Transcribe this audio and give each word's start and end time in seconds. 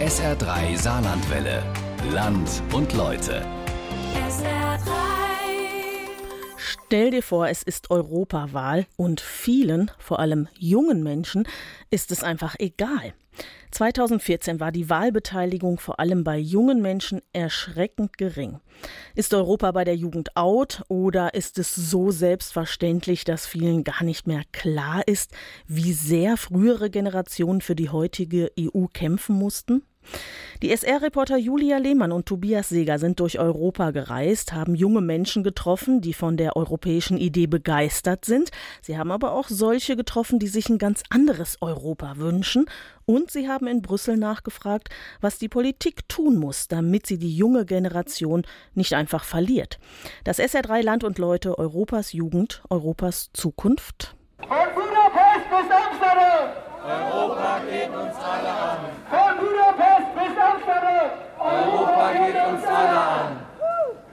SR3 0.00 0.76
Saarlandwelle. 0.76 1.62
Land 2.10 2.62
und 2.72 2.92
Leute. 2.94 3.46
SR3. 4.28 4.80
Stell 6.56 7.12
dir 7.12 7.22
vor, 7.22 7.48
es 7.48 7.62
ist 7.62 7.92
Europawahl 7.92 8.86
und 8.96 9.20
vielen, 9.20 9.92
vor 9.98 10.18
allem 10.18 10.48
jungen 10.58 11.04
Menschen, 11.04 11.46
ist 11.90 12.10
es 12.10 12.24
einfach 12.24 12.56
egal. 12.58 13.14
2014 13.70 14.60
war 14.60 14.70
die 14.70 14.88
Wahlbeteiligung 14.88 15.78
vor 15.78 15.98
allem 15.98 16.22
bei 16.22 16.38
jungen 16.38 16.80
Menschen 16.80 17.20
erschreckend 17.32 18.16
gering. 18.18 18.60
Ist 19.14 19.34
Europa 19.34 19.72
bei 19.72 19.84
der 19.84 19.96
Jugend 19.96 20.36
out 20.36 20.82
oder 20.88 21.34
ist 21.34 21.58
es 21.58 21.74
so 21.74 22.10
selbstverständlich, 22.10 23.24
dass 23.24 23.46
vielen 23.46 23.82
gar 23.82 24.04
nicht 24.04 24.26
mehr 24.26 24.42
klar 24.52 25.02
ist, 25.06 25.32
wie 25.66 25.92
sehr 25.92 26.36
frühere 26.36 26.90
Generationen 26.90 27.60
für 27.60 27.74
die 27.74 27.90
heutige 27.90 28.52
EU 28.58 28.86
kämpfen 28.86 29.36
mussten? 29.36 29.82
Die 30.62 30.70
SR-Reporter 30.70 31.36
Julia 31.36 31.78
Lehmann 31.78 32.12
und 32.12 32.26
Tobias 32.26 32.68
Seeger 32.68 32.98
sind 32.98 33.20
durch 33.20 33.38
Europa 33.38 33.90
gereist, 33.90 34.52
haben 34.52 34.74
junge 34.74 35.00
Menschen 35.00 35.42
getroffen, 35.42 36.00
die 36.00 36.14
von 36.14 36.36
der 36.36 36.56
europäischen 36.56 37.18
Idee 37.18 37.46
begeistert 37.46 38.24
sind. 38.24 38.50
Sie 38.80 38.96
haben 38.96 39.10
aber 39.10 39.32
auch 39.32 39.48
solche 39.48 39.96
getroffen, 39.96 40.38
die 40.38 40.46
sich 40.46 40.68
ein 40.68 40.78
ganz 40.78 41.02
anderes 41.10 41.58
Europa 41.60 42.16
wünschen. 42.16 42.66
Und 43.04 43.30
sie 43.30 43.48
haben 43.48 43.66
in 43.66 43.82
Brüssel 43.82 44.16
nachgefragt, 44.16 44.88
was 45.20 45.38
die 45.38 45.48
Politik 45.48 46.08
tun 46.08 46.36
muss, 46.36 46.68
damit 46.68 47.06
sie 47.06 47.18
die 47.18 47.36
junge 47.36 47.66
Generation 47.66 48.46
nicht 48.74 48.94
einfach 48.94 49.24
verliert. 49.24 49.78
Das 50.24 50.38
SR3 50.38 50.82
Land 50.82 51.04
und 51.04 51.18
Leute 51.18 51.58
Europas 51.58 52.12
Jugend, 52.12 52.62
Europas 52.70 53.30
Zukunft. 53.32 54.14
Von 54.38 54.48
Budapest 54.74 55.50
bis 55.50 55.70
Amsterdam! 55.70 56.64
Europa 56.84 57.60
geht 57.70 57.88
uns 57.88 58.16
alle 58.16 58.50
an. 58.50 58.78
Von 59.08 59.38
Budapest 59.38 60.14
bis 60.14 60.38
Amsterdam! 60.38 61.10
Europa 61.38 61.72
geht 61.72 61.82
uns 61.82 61.88
alle 61.88 62.00
an. 62.00 62.03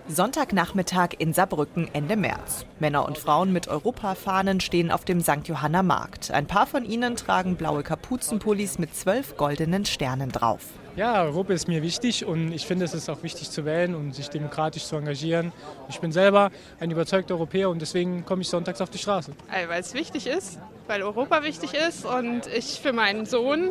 Sonntagnachmittag 0.08 1.12
in 1.20 1.34
Saarbrücken 1.34 1.90
Ende 1.94 2.18
März. 2.18 2.66
Männer 2.80 3.06
und 3.06 3.18
Frauen 3.18 3.54
mit 3.54 3.70
Europafahnen 3.70 4.60
stehen 4.60 4.92
auf 4.92 5.06
dem 5.06 5.22
St. 5.22 5.48
Johanna 5.48 5.84
Markt. 5.84 6.32
Ein 6.32 6.48
paar 6.48 6.68
von 6.68 6.84
ihnen 6.84 7.16
tragen 7.16 7.56
blaue 7.56 7.82
Kapuzenpullis 7.82 8.78
mit 8.78 8.94
zwölf 8.94 9.38
goldenen 9.38 9.86
Sternen 9.86 10.30
drauf. 10.30 10.66
Ja, 10.98 11.24
Europa 11.24 11.54
ist 11.54 11.70
mir 11.70 11.82
wichtig 11.82 12.26
und 12.26 12.52
ich 12.52 12.68
finde, 12.68 12.84
es 12.84 12.94
ist 12.94 13.10
auch 13.10 13.24
wichtig 13.24 13.50
zu 13.50 13.64
wählen 13.64 13.96
und 13.96 14.14
sich 14.14 14.30
demokratisch 14.30 14.84
zu 14.84 14.98
engagieren. 14.98 15.54
Ich 15.88 16.02
bin 16.02 16.12
selber 16.12 16.52
ein 16.82 16.92
überzeugter 16.92 17.36
Europäer 17.36 17.70
und 17.70 17.82
deswegen 17.82 18.26
komme 18.26 18.42
ich 18.42 18.50
sonntags 18.50 18.82
auf 18.82 18.90
die 18.90 18.98
Straße. 18.98 19.32
Weil 19.68 19.80
es 19.80 19.94
wichtig 19.94 20.28
ist, 20.28 20.60
weil 20.88 21.04
Europa 21.04 21.44
wichtig 21.44 21.74
ist 21.74 22.06
und 22.06 22.48
ich 22.48 22.82
für 22.82 22.92
meinen 22.92 23.26
Sohn 23.26 23.70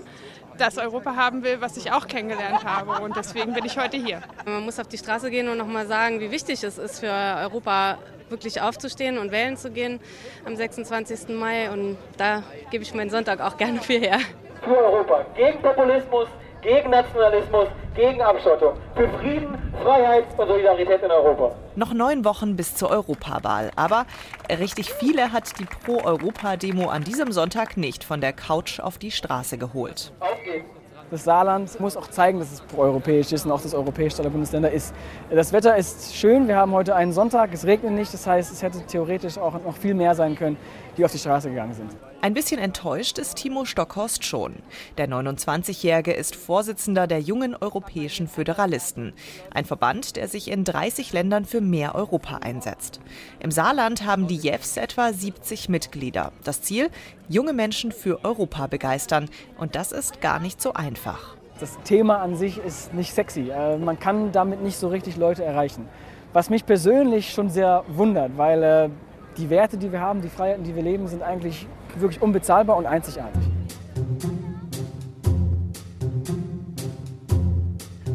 das 0.61 0.79
Europa 0.79 1.17
haben 1.17 1.43
will, 1.43 1.61
was 1.61 1.77
ich 1.77 1.91
auch 1.93 2.07
kennengelernt 2.07 2.65
habe. 2.65 3.03
Und 3.03 3.17
deswegen 3.17 3.55
bin 3.55 3.65
ich 3.65 3.79
heute 3.79 3.97
hier. 3.97 4.21
Man 4.45 4.65
muss 4.65 4.79
auf 4.79 4.89
die 4.89 4.99
Straße 4.99 5.31
gehen 5.31 5.49
und 5.49 5.57
nochmal 5.57 5.87
sagen, 5.87 6.21
wie 6.21 6.31
wichtig 6.31 6.63
es 6.63 6.79
ist 6.79 7.01
für 7.01 7.11
Europa, 7.11 7.99
wirklich 8.29 8.61
aufzustehen 8.61 9.19
und 9.19 9.33
wählen 9.33 9.57
zu 9.57 9.71
gehen 9.71 10.01
am 10.45 10.55
26. 10.55 11.31
Mai. 11.31 11.71
Und 11.71 11.97
da 12.17 12.43
gebe 12.71 12.85
ich 12.85 12.95
meinen 12.95 13.11
Sonntag 13.11 13.41
auch 13.41 13.57
gerne 13.57 13.81
für 13.81 13.95
her. 13.95 14.19
Für 14.63 14.77
Europa. 14.77 15.25
Gegen 15.35 15.61
Populismus, 15.63 16.29
gegen 16.63 16.91
Nationalismus, 16.91 17.69
gegen 17.95 18.21
Abschottung. 18.21 18.75
Für 18.95 19.09
Frieden, 19.19 19.59
Freiheit 19.83 20.25
und 20.37 20.47
Solidarität 20.47 21.03
in 21.03 21.11
Europa. 21.11 21.55
Noch 21.77 21.93
neun 21.93 22.25
Wochen 22.25 22.57
bis 22.57 22.75
zur 22.75 22.91
Europawahl. 22.91 23.71
Aber 23.77 24.07
richtig 24.49 24.93
viele 24.93 25.33
hat 25.33 25.59
die 25.59 25.65
Pro-Europa-Demo 25.65 26.89
an 26.89 27.05
diesem 27.05 27.33
Sonntag 27.33 27.77
nicht 27.77 28.05
von 28.05 28.21
der 28.21 28.33
Couch 28.33 28.81
auf 28.81 28.99
die 28.99 29.11
Straße 29.11 29.59
geholt. 29.59 30.13
Auf 30.21 30.43
geht's. 30.45 30.67
Das 31.11 31.25
Saarland 31.25 31.81
muss 31.81 31.97
auch 31.97 32.07
zeigen, 32.07 32.39
dass 32.39 32.53
es 32.53 32.61
proeuropäisch 32.61 33.33
ist 33.33 33.45
und 33.45 33.51
auch 33.51 33.61
das 33.61 33.75
europäischste 33.75 34.23
aller 34.23 34.31
Bundesländer 34.31 34.71
ist. 34.71 34.95
Das 35.29 35.53
Wetter 35.53 35.77
ist 35.77 36.15
schön, 36.15 36.47
wir 36.47 36.55
haben 36.57 36.71
heute 36.71 36.95
einen 36.95 37.13
Sonntag, 37.13 37.53
es 37.53 37.67
regnet 37.67 37.93
nicht, 37.95 38.15
das 38.15 38.29
heißt, 38.29 38.53
es 38.53 38.63
hätte 38.63 38.81
theoretisch 38.87 39.37
auch 39.37 39.55
noch 39.55 39.77
viel 39.77 39.95
mehr 39.95 40.15
sein 40.15 40.37
können, 40.37 40.57
die 40.97 41.05
auf 41.05 41.11
die 41.11 41.19
Straße 41.19 41.51
gegangen 41.51 41.75
sind. 41.75 41.91
Ein 42.23 42.35
bisschen 42.35 42.61
enttäuscht 42.61 43.17
ist 43.17 43.37
Timo 43.37 43.65
Stockhorst 43.65 44.27
schon. 44.27 44.57
Der 44.99 45.09
29-Jährige 45.09 46.13
ist 46.13 46.37
Vorsitzender 46.37 47.07
der 47.07 47.21
Jungen 47.21 47.57
Europäischen 47.59 48.29
Föderalisten, 48.29 49.15
ein 49.55 49.65
Verband, 49.65 50.17
der 50.17 50.29
sich 50.29 50.51
in 50.51 50.65
30 50.65 51.15
Ländern 51.15 51.47
für 51.47 51.63
mehr 51.63 51.95
Europa 51.95 52.37
einsetzt. 52.43 53.01
Im 53.39 53.51
Saarland 53.51 54.05
haben 54.05 54.27
die 54.27 54.37
JEFs 54.37 54.77
etwa 54.77 55.15
70 55.15 55.71
Mitglieder. 55.71 56.33
Das 56.45 56.61
Ziel? 56.61 56.91
Junge 57.31 57.55
Menschen 57.55 57.91
für 57.91 58.23
Europa 58.23 58.67
begeistern. 58.67 59.31
Und 59.57 59.75
das 59.75 59.91
ist 59.91 60.21
gar 60.21 60.41
nicht 60.41 60.61
so 60.61 60.75
einfach. 60.75 61.37
Das 61.59 61.79
Thema 61.85 62.19
an 62.19 62.37
sich 62.37 62.59
ist 62.59 62.93
nicht 62.93 63.15
sexy, 63.15 63.49
Äh, 63.49 63.79
man 63.79 63.99
kann 63.99 64.31
damit 64.31 64.63
nicht 64.63 64.77
so 64.77 64.89
richtig 64.89 65.17
Leute 65.17 65.43
erreichen. 65.43 65.89
Was 66.35 66.51
mich 66.51 66.67
persönlich 66.67 67.33
schon 67.33 67.49
sehr 67.49 67.83
wundert, 67.89 68.37
weil 68.37 68.63
äh, 68.63 68.91
die 69.39 69.49
Werte, 69.49 69.79
die 69.79 69.91
wir 69.91 70.03
haben, 70.03 70.21
die 70.21 70.29
Freiheiten, 70.29 70.65
die 70.65 70.77
wir 70.77 70.83
leben, 70.83 71.09
sind 71.09 71.23
eigentlich 71.23 71.67
wirklich 71.99 72.23
unbezahlbar 72.23 72.77
und 72.77 72.87
einzigartig. 72.87 73.43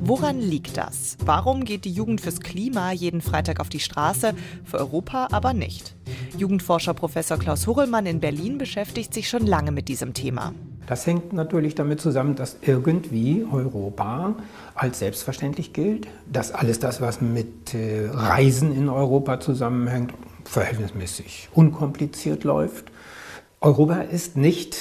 Woran 0.07 0.39
liegt 0.39 0.77
das? 0.77 1.17
Warum 1.25 1.65
geht 1.65 1.83
die 1.83 1.91
Jugend 1.91 2.21
fürs 2.21 2.39
Klima 2.39 2.91
jeden 2.91 3.21
Freitag 3.21 3.59
auf 3.59 3.69
die 3.69 3.79
Straße, 3.79 4.35
für 4.63 4.77
Europa 4.77 5.29
aber 5.31 5.53
nicht? 5.53 5.95
Jugendforscher 6.37 6.93
Professor 6.93 7.39
Klaus 7.39 7.65
Hurrellmann 7.65 8.05
in 8.05 8.19
Berlin 8.19 8.59
beschäftigt 8.59 9.15
sich 9.15 9.27
schon 9.27 9.47
lange 9.47 9.71
mit 9.71 9.87
diesem 9.87 10.13
Thema. 10.13 10.53
Das 10.85 11.07
hängt 11.07 11.33
natürlich 11.33 11.73
damit 11.73 12.01
zusammen, 12.01 12.35
dass 12.35 12.57
irgendwie 12.61 13.47
Europa 13.51 14.35
als 14.75 14.99
selbstverständlich 14.99 15.73
gilt, 15.73 16.07
dass 16.31 16.51
alles 16.51 16.79
das, 16.79 17.01
was 17.01 17.21
mit 17.21 17.73
äh, 17.73 18.07
Reisen 18.11 18.75
in 18.75 18.89
Europa 18.89 19.39
zusammenhängt, 19.39 20.13
verhältnismäßig 20.43 21.49
unkompliziert 21.53 22.43
läuft. 22.43 22.91
Europa 23.65 23.95
ist 23.95 24.37
nicht 24.37 24.77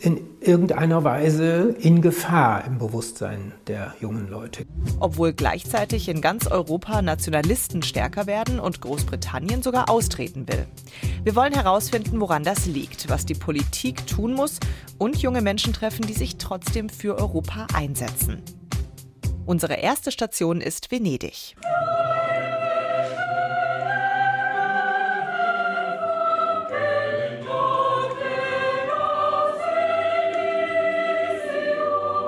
in 0.00 0.26
irgendeiner 0.40 1.04
Weise 1.04 1.76
in 1.78 2.00
Gefahr 2.00 2.64
im 2.64 2.78
Bewusstsein 2.78 3.52
der 3.66 3.94
jungen 4.00 4.30
Leute. 4.30 4.64
Obwohl 5.00 5.34
gleichzeitig 5.34 6.08
in 6.08 6.22
ganz 6.22 6.46
Europa 6.46 7.02
Nationalisten 7.02 7.82
stärker 7.82 8.26
werden 8.26 8.58
und 8.58 8.80
Großbritannien 8.80 9.62
sogar 9.62 9.90
austreten 9.90 10.48
will. 10.48 10.66
Wir 11.24 11.36
wollen 11.36 11.52
herausfinden, 11.52 12.18
woran 12.18 12.42
das 12.42 12.64
liegt, 12.64 13.10
was 13.10 13.26
die 13.26 13.34
Politik 13.34 14.06
tun 14.06 14.32
muss 14.32 14.60
und 14.96 15.18
junge 15.18 15.42
Menschen 15.42 15.74
treffen, 15.74 16.06
die 16.06 16.14
sich 16.14 16.38
trotzdem 16.38 16.88
für 16.88 17.18
Europa 17.18 17.66
einsetzen. 17.74 18.40
Unsere 19.44 19.74
erste 19.74 20.10
Station 20.10 20.62
ist 20.62 20.90
Venedig. 20.90 21.54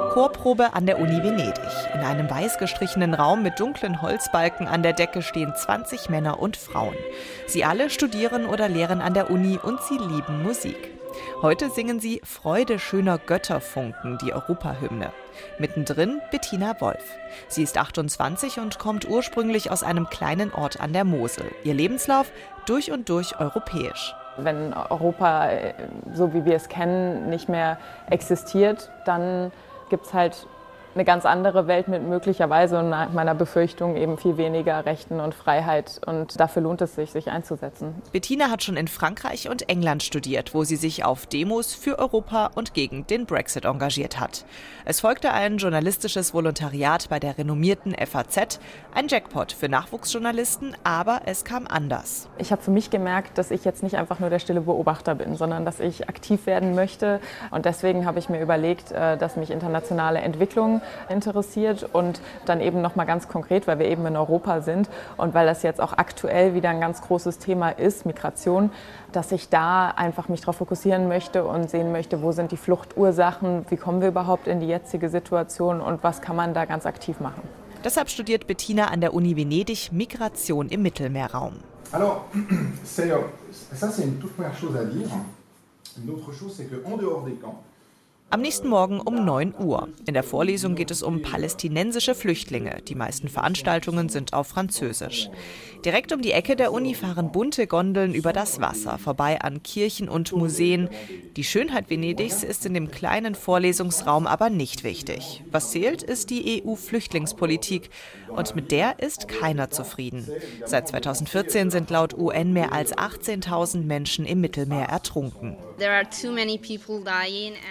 Chorprobe 0.09 0.73
an 0.73 0.87
der 0.87 0.99
Uni 0.99 1.23
Venedig. 1.23 1.55
In 1.95 2.01
einem 2.01 2.31
weiß 2.31 2.59
gestrichenen 2.59 3.13
Raum 3.13 3.43
mit 3.43 3.61
dunklen 3.61 4.01
Holzbalken 4.01 4.67
an 4.67 4.83
der 4.83 4.95
Decke 4.95 5.23
stehen 5.23 5.55
20 5.55 6.09
Männer 6.09 6.41
und 6.41 6.57
Frauen. 6.57 6.97
Sie 7.47 7.65
alle 7.65 7.91
studieren 7.91 8.47
oder 8.47 8.69
lehren 8.69 9.03
an 9.03 9.15
der 9.15 9.31
Uni 9.31 9.59
und 9.63 9.83
sie 9.83 9.99
lieben 9.99 10.43
Musik. 10.43 10.77
Heute 11.43 11.69
singen 11.71 12.01
sie 12.01 12.21
Freude 12.25 12.79
schöner 12.79 13.19
Götterfunken, 13.19 14.19
die 14.19 14.33
Europahymne. 14.33 15.13
Mittendrin 15.59 16.21
Bettina 16.31 16.81
Wolf. 16.81 17.05
Sie 17.49 17.63
ist 17.63 17.77
28 17.77 18.61
und 18.61 18.79
kommt 18.79 19.09
ursprünglich 19.09 19.71
aus 19.71 19.83
einem 19.83 20.09
kleinen 20.09 20.53
Ort 20.53 20.81
an 20.81 20.93
der 20.93 21.05
Mosel. 21.05 21.45
Ihr 21.65 21.75
Lebenslauf 21.75 22.31
durch 22.67 22.91
und 22.91 23.09
durch 23.09 23.39
europäisch. 23.39 24.15
Wenn 24.39 24.73
Europa, 24.73 25.51
äh, 25.51 25.75
so 26.15 26.33
wie 26.33 26.45
wir 26.45 26.55
es 26.55 26.69
kennen, 26.69 27.29
nicht 27.29 27.49
mehr 27.49 27.79
existiert, 28.09 28.91
dann 29.05 29.51
gibt 29.89 30.07
es 30.07 30.15
halt 30.15 30.47
eine 30.99 31.05
ganz 31.05 31.25
andere 31.25 31.69
Welt 31.69 31.87
mit 31.87 32.03
möglicherweise 32.03 32.81
und 32.81 32.91
nach 32.91 33.13
meiner 33.13 33.37
Befürchtung 33.37 33.95
eben 33.95 34.19
viel 34.19 34.37
weniger 34.37 34.85
Rechten 34.85 35.21
und 35.21 35.33
Freiheit. 35.33 36.01
Und 36.05 36.41
dafür 36.41 36.63
lohnt 36.63 36.81
es 36.81 36.97
sich, 36.97 37.13
sich 37.13 37.29
einzusetzen. 37.29 37.95
Bettina 38.11 38.51
hat 38.51 38.65
schon 38.65 38.77
in 38.77 38.89
Frankreich 38.89 39.49
und 39.49 39.69
England 39.69 40.03
studiert, 40.03 40.55
wo 40.55 40.65
sie 40.65 40.75
sich 40.75 41.05
auf 41.05 41.27
Demos 41.27 41.73
für 41.73 42.01
Europa 42.01 42.51
und 42.57 42.75
gegen 42.75 43.07
den 43.07 43.27
Brexit 43.27 43.65
engagiert 43.65 44.19
hat. 44.19 44.45
Es 44.85 45.01
folgte 45.01 45.33
ein 45.33 45.59
journalistisches 45.59 46.35
Volontariat 46.35 47.09
bei 47.09 47.21
der 47.21 47.39
renommierten 47.39 47.95
FAZ, 47.95 48.59
ein 48.93 49.07
Jackpot 49.07 49.53
für 49.53 49.69
Nachwuchsjournalisten, 49.69 50.77
aber 50.83 51.21
es 51.27 51.45
kam 51.45 51.69
anders. 51.69 52.29
Ich 52.39 52.51
habe 52.51 52.61
für 52.61 52.73
mich 52.73 52.91
gemerkt, 52.91 53.39
dass 53.39 53.53
ich 53.53 53.65
jetzt 53.65 53.85
nicht 53.85 53.97
einfach 53.99 54.19
nur 54.19 54.31
der 54.31 54.41
stille 54.41 54.63
Beobachter 54.63 55.15
bin, 55.15 55.37
sondern 55.37 55.65
dass 55.65 55.79
ich 55.79 56.09
aktiv 56.09 56.47
werden 56.47 56.75
möchte. 56.75 57.21
Und 57.53 57.67
deswegen 57.67 58.05
habe 58.05 58.19
ich 58.19 58.29
mir 58.29 58.41
überlegt, 58.41 58.91
äh, 58.91 59.17
dass 59.17 59.37
mich 59.37 59.53
internationale 59.53 60.19
Entwicklung 60.19 60.81
interessiert 61.09 61.89
und 61.93 62.21
dann 62.47 62.61
eben 62.61 62.81
nochmal 62.81 63.07
ganz 63.07 63.29
konkret, 63.29 63.67
weil 63.67 63.79
wir 63.79 63.87
eben 63.87 64.07
in 64.07 64.17
Europa 64.17 64.61
sind 64.61 64.89
und 65.17 65.35
weil 65.35 65.47
das 65.47 65.63
jetzt 65.63 65.81
auch 65.81 65.93
aktuell 65.93 66.55
wieder 66.55 66.71
ein 66.71 66.81
ganz 66.81 67.03
großes 67.03 67.39
Thema 67.39 67.71
ist, 67.71 68.07
Migration, 68.07 68.71
dass 69.13 69.33
ich 69.33 69.49
da 69.49 69.89
einfach 69.89 70.29
mich 70.29 70.41
darauf 70.41 70.57
fokussieren 70.57 71.09
möchte 71.09 71.45
und 71.45 71.71
sehen 71.71 71.93
möchte, 71.93 72.23
wo 72.23 72.33
sind 72.33 72.53
die 72.53 72.57
Fluchtursachen, 72.57 73.67
wie 73.69 73.77
kommen 73.77 74.01
wir 74.01 74.09
überhaupt 74.09 74.47
in 74.47 74.61
die 74.61 74.67
jetzige 74.67 75.09
Situation 75.09 75.81
und 75.81 76.03
was 76.03 76.21
kann 76.21 76.37
man 76.37 76.55
da 76.55 76.65
ganz 76.65 76.87
aktiv 76.87 77.21
machen. 77.21 77.43
Deshalb 77.85 78.11
studiert 78.11 78.47
Bettina 78.47 78.87
an 78.87 79.01
der 79.01 79.15
Uni 79.15 79.37
Venedig 79.37 79.93
Migration 79.93 80.69
im 80.69 80.83
Mittelmeerraum. 80.83 81.55
Alors, 81.93 82.25
c'est, 82.85 83.11
euh, 83.11 83.19
ça 83.73 83.91
c'est 83.91 84.03
une 84.03 84.19
toute 84.19 84.35
première 84.35 84.57
chose 84.57 84.77
à 84.77 84.85
dire. 84.85 85.09
Une 86.03 86.11
autre 86.11 86.33
chose, 86.33 86.55
c'est 86.57 86.67
qu'en 86.67 86.97
dehors 86.97 87.23
des 87.23 87.33
camps, 87.33 87.63
Am 88.31 88.43
nächsten 88.43 88.69
Morgen 88.69 89.01
um 89.01 89.25
9 89.25 89.55
Uhr. 89.59 89.89
In 90.05 90.13
der 90.13 90.23
Vorlesung 90.23 90.75
geht 90.75 90.91
es 90.91 91.03
um 91.03 91.23
palästinensische 91.23 92.15
Flüchtlinge. 92.15 92.83
Die 92.87 92.95
meisten 92.95 93.29
Veranstaltungen 93.29 94.11
sind 94.11 94.35
auf 94.35 94.49
Französisch. 94.49 95.31
Direkt 95.83 96.13
um 96.13 96.21
die 96.21 96.33
Ecke 96.33 96.55
der 96.55 96.73
Uni 96.73 96.95
fahren 96.95 97.33
bunte 97.33 97.67
Gondeln 97.67 98.13
über 98.13 98.35
das 98.35 98.61
Wasser, 98.61 98.99
vorbei 98.99 99.41
an 99.41 99.63
Kirchen 99.63 100.11
und 100.11 100.33
Museen. 100.33 100.91
Die 101.37 101.45
Schönheit 101.45 101.89
Venedigs 101.89 102.43
ist 102.43 102.67
in 102.67 102.75
dem 102.75 102.91
kleinen 102.91 103.35
Vorlesungsraum 103.35 104.27
aber 104.27 104.51
nicht 104.51 104.85
wichtig. 104.85 105.43
Was 105.51 105.71
zählt, 105.71 106.03
ist 106.03 106.29
die 106.29 106.63
EU-Flüchtlingspolitik. 106.67 107.89
Und 108.29 108.55
mit 108.55 108.73
der 108.73 108.99
ist 108.99 109.29
keiner 109.29 109.71
zufrieden. 109.71 110.29
Seit 110.67 110.89
2014 110.89 111.71
sind 111.71 111.89
laut 111.89 112.13
UN 112.13 112.53
mehr 112.53 112.73
als 112.73 112.95
18.000 112.95 113.85
Menschen 113.85 114.27
im 114.27 114.43
Mittelmeer 114.43 114.87
ertrunken. 114.89 115.57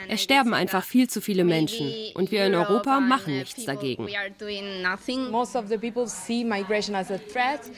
Es 0.10 0.24
sterben 0.24 0.47
einfach 0.54 0.84
viel 0.84 1.10
zu 1.10 1.22
viele 1.22 1.44
Menschen 1.44 1.92
und 2.16 2.32
wir 2.32 2.46
in 2.46 2.56
Europa 2.56 3.00
machen 3.00 3.38
nichts 3.38 3.66
dagegen. 3.66 4.08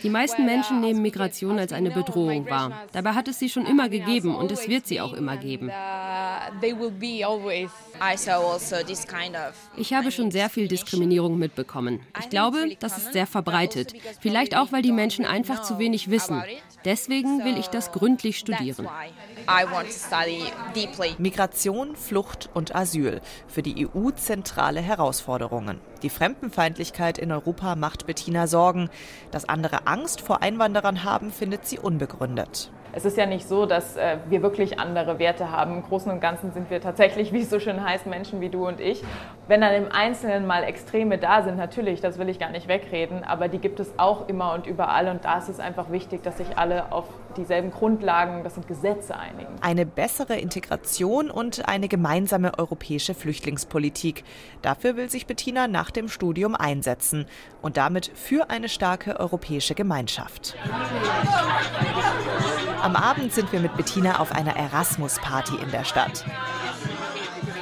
Die 0.04 0.10
meisten 0.10 0.46
Menschen 0.46 0.82
nehmen 0.82 1.02
Migration 1.02 1.60
als 1.60 1.74
eine 1.74 1.92
Bedrohung 1.92 2.50
wahr. 2.50 2.84
Dabei 2.92 3.14
hat 3.14 3.28
es 3.28 3.40
sie 3.40 3.50
schon 3.50 3.66
immer 3.66 3.90
gegeben 3.90 4.36
und 4.36 4.52
es 4.52 4.68
wird 4.68 4.88
sie 4.88 5.02
auch 5.02 5.14
immer 5.14 5.38
geben. 5.38 5.72
Ich 9.78 9.94
habe 9.94 10.12
schon 10.12 10.32
sehr 10.32 10.50
viel 10.50 10.68
Diskriminierung 10.68 11.38
mitbekommen. 11.38 12.00
Ich 12.20 12.30
glaube, 12.30 12.76
das 12.80 12.98
ist 12.98 13.14
sehr 13.14 13.28
verbreitet. 13.28 13.94
Vielleicht 14.20 14.56
auch, 14.56 14.72
weil 14.72 14.82
die 14.82 14.92
Menschen 14.92 15.26
einfach 15.26 15.62
zu 15.62 15.80
wenig 15.80 16.10
wissen. 16.10 16.44
Deswegen 16.86 17.44
will 17.44 17.58
ich 17.58 17.68
das 17.68 17.92
gründlich 17.92 18.38
studieren. 18.38 18.88
Migration, 21.18 21.96
Flucht 21.96 22.50
und 22.54 22.76
Asyl. 22.76 23.22
Für 23.48 23.62
die 23.62 23.88
EU 23.88 24.12
zentrale 24.12 24.82
Herausforderungen. 24.82 25.80
Die 26.04 26.10
Fremdenfeindlichkeit 26.10 27.18
in 27.18 27.32
Europa 27.32 27.76
macht 27.76 28.06
Bettina 28.08 28.48
Sorgen. 28.48 28.90
Dass 29.32 29.48
andere 29.48 29.88
Angst 29.88 30.22
vor 30.22 30.42
Einwanderern 30.42 31.04
haben, 31.04 31.32
findet 31.32 31.66
sie 31.66 31.80
unbegründet. 31.80 32.72
Es 32.92 33.06
ist 33.06 33.18
ja 33.18 33.28
nicht 33.28 33.48
so, 33.48 33.68
dass 33.68 33.98
äh, 33.98 34.18
wir 34.30 34.42
wirklich 34.42 34.80
andere 34.80 35.20
Werte 35.20 35.52
haben. 35.52 35.76
Im 35.76 35.84
Großen 35.84 36.12
und 36.12 36.20
Ganzen 36.22 36.52
sind 36.52 36.70
wir 36.70 36.82
tatsächlich, 36.82 37.32
wie 37.34 37.42
es 37.42 37.50
so 37.50 37.60
schön 37.60 37.84
heißt, 37.84 38.08
Menschen 38.08 38.42
wie 38.42 38.50
du 38.50 38.68
und 38.68 38.80
ich. 38.80 39.04
Wenn 39.48 39.62
dann 39.62 39.74
im 39.74 39.92
Einzelnen 39.92 40.48
mal 40.48 40.64
Extreme 40.64 41.18
da 41.18 41.44
sind, 41.44 41.58
natürlich, 41.58 42.02
das 42.02 42.18
will 42.18 42.30
ich 42.30 42.40
gar 42.40 42.50
nicht 42.50 42.68
wegreden, 42.68 43.24
aber 43.24 43.48
die 43.48 43.60
gibt 43.60 43.80
es 43.80 43.94
auch 43.98 44.28
immer 44.28 44.54
und 44.54 44.66
überall. 44.66 45.08
Und 45.10 45.26
da 45.26 45.38
ist 45.38 45.50
es 45.50 45.60
einfach 45.60 45.92
wichtig, 45.92 46.24
dass 46.24 46.38
sich 46.38 46.58
alle 46.58 46.92
auf 46.92 47.06
dieselben 47.38 47.72
Grundlagen, 47.72 48.44
das 48.44 48.56
sind 48.56 48.68
Gesetze, 48.68 49.16
einigen. 49.16 49.56
Eine 49.62 49.86
bessere 49.86 50.38
Integration 50.38 51.30
und 51.30 51.68
eine 51.68 51.88
gemeinsame 51.88 52.58
europäische 52.58 53.14
Flüchtlingspolitik. 53.14 54.24
Dafür 54.62 54.96
will 54.96 55.10
sich 55.10 55.26
Bettina 55.26 55.68
nach 55.68 55.92
dem 55.92 56.10
Studium 56.10 56.56
einsetzen 56.56 57.26
und 57.62 57.78
damit 57.78 58.12
für 58.14 58.50
eine 58.50 58.70
starke 58.70 59.20
europäische 59.20 59.76
Gemeinschaft. 59.76 60.56
Am 62.82 62.96
Abend 62.96 63.34
sind 63.34 63.52
wir 63.52 63.60
mit 63.60 63.76
Bettina 63.76 64.20
auf 64.20 64.32
einer 64.32 64.56
Erasmus-Party 64.56 65.56
in 65.62 65.72
der 65.72 65.84
Stadt. 65.84 66.26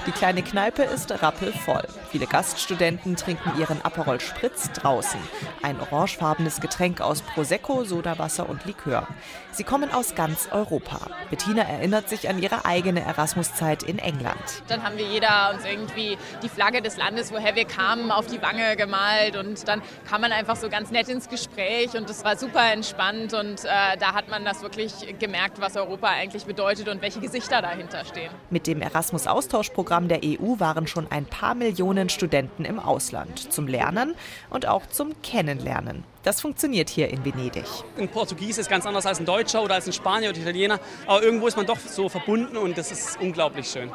Die 0.06 0.12
kleine 0.12 0.42
Kneipe 0.42 0.84
ist 0.84 1.22
rappelvoll. 1.22 1.84
Viele 2.10 2.26
Gaststudenten 2.26 3.18
trinken 3.18 3.52
ihren 3.60 3.82
Aperol 3.82 4.22
Spritz 4.22 4.72
draußen. 4.72 5.20
Ein 5.62 5.78
orangefarbenes 5.80 6.62
Getränk 6.62 7.02
aus 7.02 7.22
Prosecco, 7.22 7.84
Sodawasser 7.84 8.48
und 8.48 8.64
Likör. 8.66 9.08
Sie 9.52 9.64
kommen 9.64 9.92
aus 9.92 10.16
ganz 10.16 10.48
Europa. 10.52 11.00
Bettina 11.30 11.64
erinnert 11.64 12.08
sich 12.08 12.30
an 12.30 12.42
ihre 12.42 12.64
eigene 12.64 13.02
Erasmus-Zeit 13.02 13.84
in 13.84 14.00
England. 14.00 14.38
Dann 14.68 14.84
haben 14.84 14.98
wir 14.98 15.06
jeder 15.06 15.52
uns 15.54 15.66
irgendwie 15.66 16.18
die 16.44 16.50
Flagge 16.50 16.82
des 16.82 16.96
Landes, 16.96 17.32
woher 17.32 17.56
wir 17.56 17.66
kamen, 17.66 18.12
auf 18.12 18.28
die 18.28 18.42
Wange 18.42 18.76
gemalt 18.78 19.36
und 19.36 19.68
dann 19.68 19.82
kam 20.08 20.22
man 20.22 20.32
einfach 20.32 20.56
so 20.56 20.70
ganz 20.70 20.92
nett 20.92 21.10
ins 21.10 21.28
Gespräch 21.28 21.98
und 21.98 22.10
es 22.10 22.24
war 22.24 22.38
super 22.38 22.72
entspannt 22.72 23.34
und 23.34 23.66
äh, 23.66 23.98
da 24.00 24.14
hat 24.14 24.30
man 24.30 24.46
das 24.46 24.62
wirklich 24.62 24.94
gemerkt, 25.20 25.60
was 25.60 25.76
Europa 25.76 26.08
eigentlich 26.08 26.46
bedeutet 26.46 26.88
und 26.88 27.02
welche 27.02 27.20
Gesichter 27.20 27.62
dahinter 27.62 28.06
stehen. 28.06 28.32
Mit 28.50 28.68
dem 28.68 28.82
Erasmus-Austauschprogramm 28.82 30.08
der 30.08 30.20
EU 30.24 30.60
waren 30.60 30.88
schon 30.88 31.10
ein 31.10 31.26
paar 31.26 31.56
Millionen 31.56 31.97
Studenten 32.10 32.66
im 32.66 32.80
Ausland 32.80 33.52
zum 33.52 33.68
Lernen 33.68 34.16
und 34.50 34.68
auch 34.68 34.86
zum 34.88 35.22
Kennenlernen. 35.22 36.04
Das 36.24 36.42
funktioniert 36.42 36.90
hier 36.90 37.10
in 37.10 37.24
Venedig. 37.24 37.64
Ein 37.98 38.10
Portugies 38.10 38.58
ist 38.58 38.70
ganz 38.70 38.86
anders 38.86 39.06
als 39.06 39.20
ein 39.20 39.26
Deutscher 39.26 39.64
oder 39.64 39.76
als 39.76 39.88
ein 39.88 39.94
Spanier 39.94 40.32
oder 40.32 40.40
Italiener, 40.40 40.80
aber 41.06 41.24
irgendwo 41.24 41.48
ist 41.48 41.56
man 41.56 41.66
doch 41.66 41.80
so 41.80 42.10
verbunden 42.10 42.58
und 42.58 42.78
das 42.78 42.92
ist 42.92 43.18
unglaublich 43.22 43.68
schön. 43.68 43.90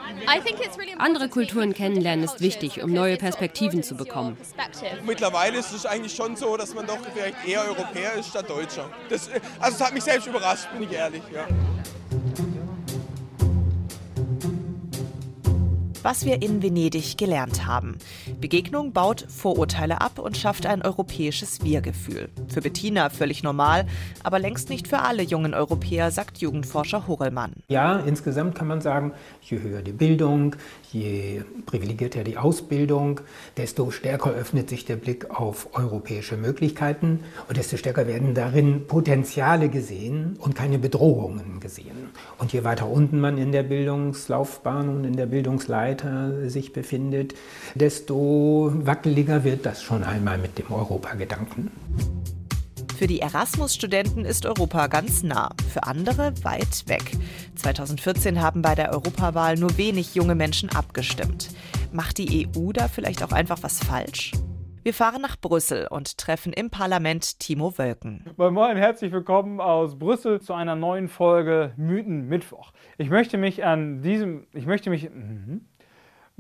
Andere 0.99 1.29
Kulturen 1.29 1.75
kennenlernen 1.75 2.25
ist 2.25 2.41
wichtig, 2.41 2.83
um 2.83 2.93
neue 2.93 3.17
Perspektiven 3.19 3.83
zu 3.83 3.97
bekommen. 3.97 4.39
Mittlerweile 5.05 5.59
ist 5.59 5.73
es 5.73 5.85
eigentlich 5.85 6.15
schon 6.15 6.37
so, 6.37 6.57
dass 6.57 6.75
man 6.75 6.87
doch 6.87 6.99
vielleicht 7.15 7.47
eher 7.47 7.65
Europäer 7.65 8.15
ist 8.15 8.31
statt 8.31 8.49
Deutscher. 8.49 8.89
Das, 9.09 9.29
also 9.61 9.77
es 9.77 9.81
hat 9.81 9.93
mich 9.93 10.05
selbst 10.05 10.27
überrascht, 10.27 10.69
bin 10.73 10.85
ich 10.85 10.93
ehrlich. 10.93 11.23
Ja. 11.33 11.47
Was 16.03 16.27
wir 16.27 16.43
in 16.43 16.65
Venedig 16.65 17.17
gelernt 17.17 17.65
haben. 17.65 17.97
Begegnung 18.41 18.93
baut 18.93 19.25
Vorurteile 19.29 20.01
ab 20.01 20.19
und 20.19 20.37
schafft 20.37 20.67
ein 20.67 20.83
europäisches 20.83 21.63
Wir-Gefühl. 21.63 22.29
Für 22.49 22.61
Bettina 22.61 23.09
völlig 23.09 23.45
normal, 23.45 23.87
aber 24.25 24.41
längst 24.41 24.69
nicht 24.69 24.89
für 24.89 24.99
alle 24.99 25.23
jungen 25.23 25.55
Europäer, 25.55 26.11
sagt 26.11 26.39
Jugendforscher 26.39 27.07
Horelmann. 27.07 27.53
Ja, 27.69 28.01
insgesamt 28.01 28.57
kann 28.57 28.67
man 28.67 28.81
sagen, 28.81 29.13
je 29.43 29.61
höher 29.61 29.83
die 29.83 29.93
Bildung, 29.93 30.57
je 30.91 31.43
privilegierter 31.67 32.25
die 32.25 32.37
Ausbildung, 32.37 33.21
desto 33.57 33.93
stärker 33.93 34.31
öffnet 34.31 34.71
sich 34.71 34.85
der 34.85 34.97
Blick 34.97 35.31
auf 35.31 35.69
europäische 35.73 36.37
Möglichkeiten 36.37 37.21
und 37.49 37.57
desto 37.57 37.77
stärker 37.77 38.09
werden 38.09 38.35
darin 38.35 38.89
Potenziale 38.89 39.69
gesehen 39.69 40.37
und 40.41 40.57
keine 40.57 40.79
Bedrohungen 40.79 41.61
gesehen. 41.61 42.11
Und 42.39 42.53
je 42.53 42.65
weiter 42.65 42.89
unten 42.89 43.21
man 43.21 43.39
in 43.39 43.53
der 43.53 43.63
Bildungslaufbahn 43.63 44.89
und 44.89 45.05
in 45.05 45.17
der 45.17 45.27
Bildungsleiter 45.93 46.51
sich 46.51 46.73
befindet, 46.73 47.35
desto 47.75 48.73
wackeliger 48.75 49.45
wird 49.45 49.67
das 49.67 49.83
schon 49.83 50.05
einmal 50.05 50.39
mit 50.39 50.59
dem 50.59 50.73
Europagedanken. 50.73 51.71
Für 52.97 53.07
die 53.07 53.21
Erasmus-Studenten 53.21 54.25
ist 54.25 54.47
Europa 54.47 54.87
ganz 54.87 55.23
nah, 55.23 55.51
für 55.73 55.83
andere 55.85 56.33
weit 56.45 56.89
weg. 56.89 57.13
2014 57.57 58.41
haben 58.41 58.63
bei 58.63 58.75
der 58.75 58.93
Europawahl 58.93 59.57
nur 59.57 59.77
wenig 59.77 60.15
junge 60.15 60.37
Menschen 60.37 60.71
abgestimmt. 60.71 61.49
Macht 61.91 62.19
die 62.19 62.49
EU 62.57 62.73
da 62.73 62.89
vielleicht 62.89 63.25
auch 63.25 63.33
einfach 63.33 63.63
was 63.63 63.81
falsch? 63.81 64.33
Wir 64.85 64.93
fahren 64.93 65.23
nach 65.23 65.37
Brüssel 65.41 65.87
und 65.87 66.19
treffen 66.19 66.53
im 66.53 66.69
Parlament 66.69 67.39
Timo 67.39 67.79
Wölken. 67.79 68.25
Moin 68.37 68.53
Moin, 68.53 68.77
herzlich 68.77 69.13
willkommen 69.13 69.61
aus 69.61 69.97
Brüssel 69.97 70.41
zu 70.41 70.55
einer 70.55 70.75
neuen 70.75 71.07
Folge 71.07 71.73
Mythen 71.77 72.27
Mittwoch. 72.27 72.73
Ich 72.99 73.09
möchte 73.09 73.39
mich 73.39 73.65
an 73.65 74.03
diesem, 74.03 74.49
ich 74.53 74.67
möchte 74.67 74.91
mich, 74.91 75.09
mhm. 75.09 75.69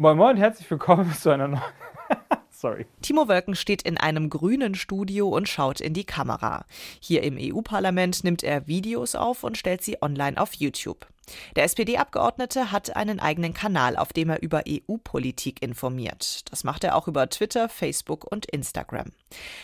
Moin 0.03 0.17
Moin, 0.17 0.37
herzlich 0.37 0.69
willkommen 0.69 1.15
zu 1.17 1.31
einer 1.31 1.47
neuen. 1.47 1.63
Sorry. 2.51 2.87
Timo 3.03 3.29
Wölken 3.29 3.55
steht 3.55 3.83
in 3.83 3.99
einem 3.99 4.31
grünen 4.31 4.75
Studio 4.75 5.29
und 5.29 5.49
schaut 5.49 5.81
in 5.81 5.95
die 5.95 6.03
Kamera. 6.03 6.65
Hier 6.99 7.23
im 7.23 7.37
EU-Parlament 7.39 8.25
nimmt 8.25 8.43
er 8.43 8.67
Videos 8.67 9.15
auf 9.15 9.45
und 9.45 9.57
stellt 9.57 9.85
sie 9.85 10.03
online 10.03 10.39
auf 10.39 10.55
YouTube. 10.55 11.07
Der 11.55 11.63
SPD-Abgeordnete 11.63 12.73
hat 12.73 12.97
einen 12.97 13.21
eigenen 13.21 13.55
Kanal, 13.55 13.97
auf 13.97 14.13
dem 14.13 14.31
er 14.31 14.43
über 14.43 14.65
EU-Politik 14.69 15.63
informiert. 15.63 16.51
Das 16.51 16.65
macht 16.65 16.83
er 16.83 16.97
auch 16.97 17.07
über 17.07 17.29
Twitter, 17.29 17.69
Facebook 17.69 18.25
und 18.29 18.47
Instagram. 18.47 19.13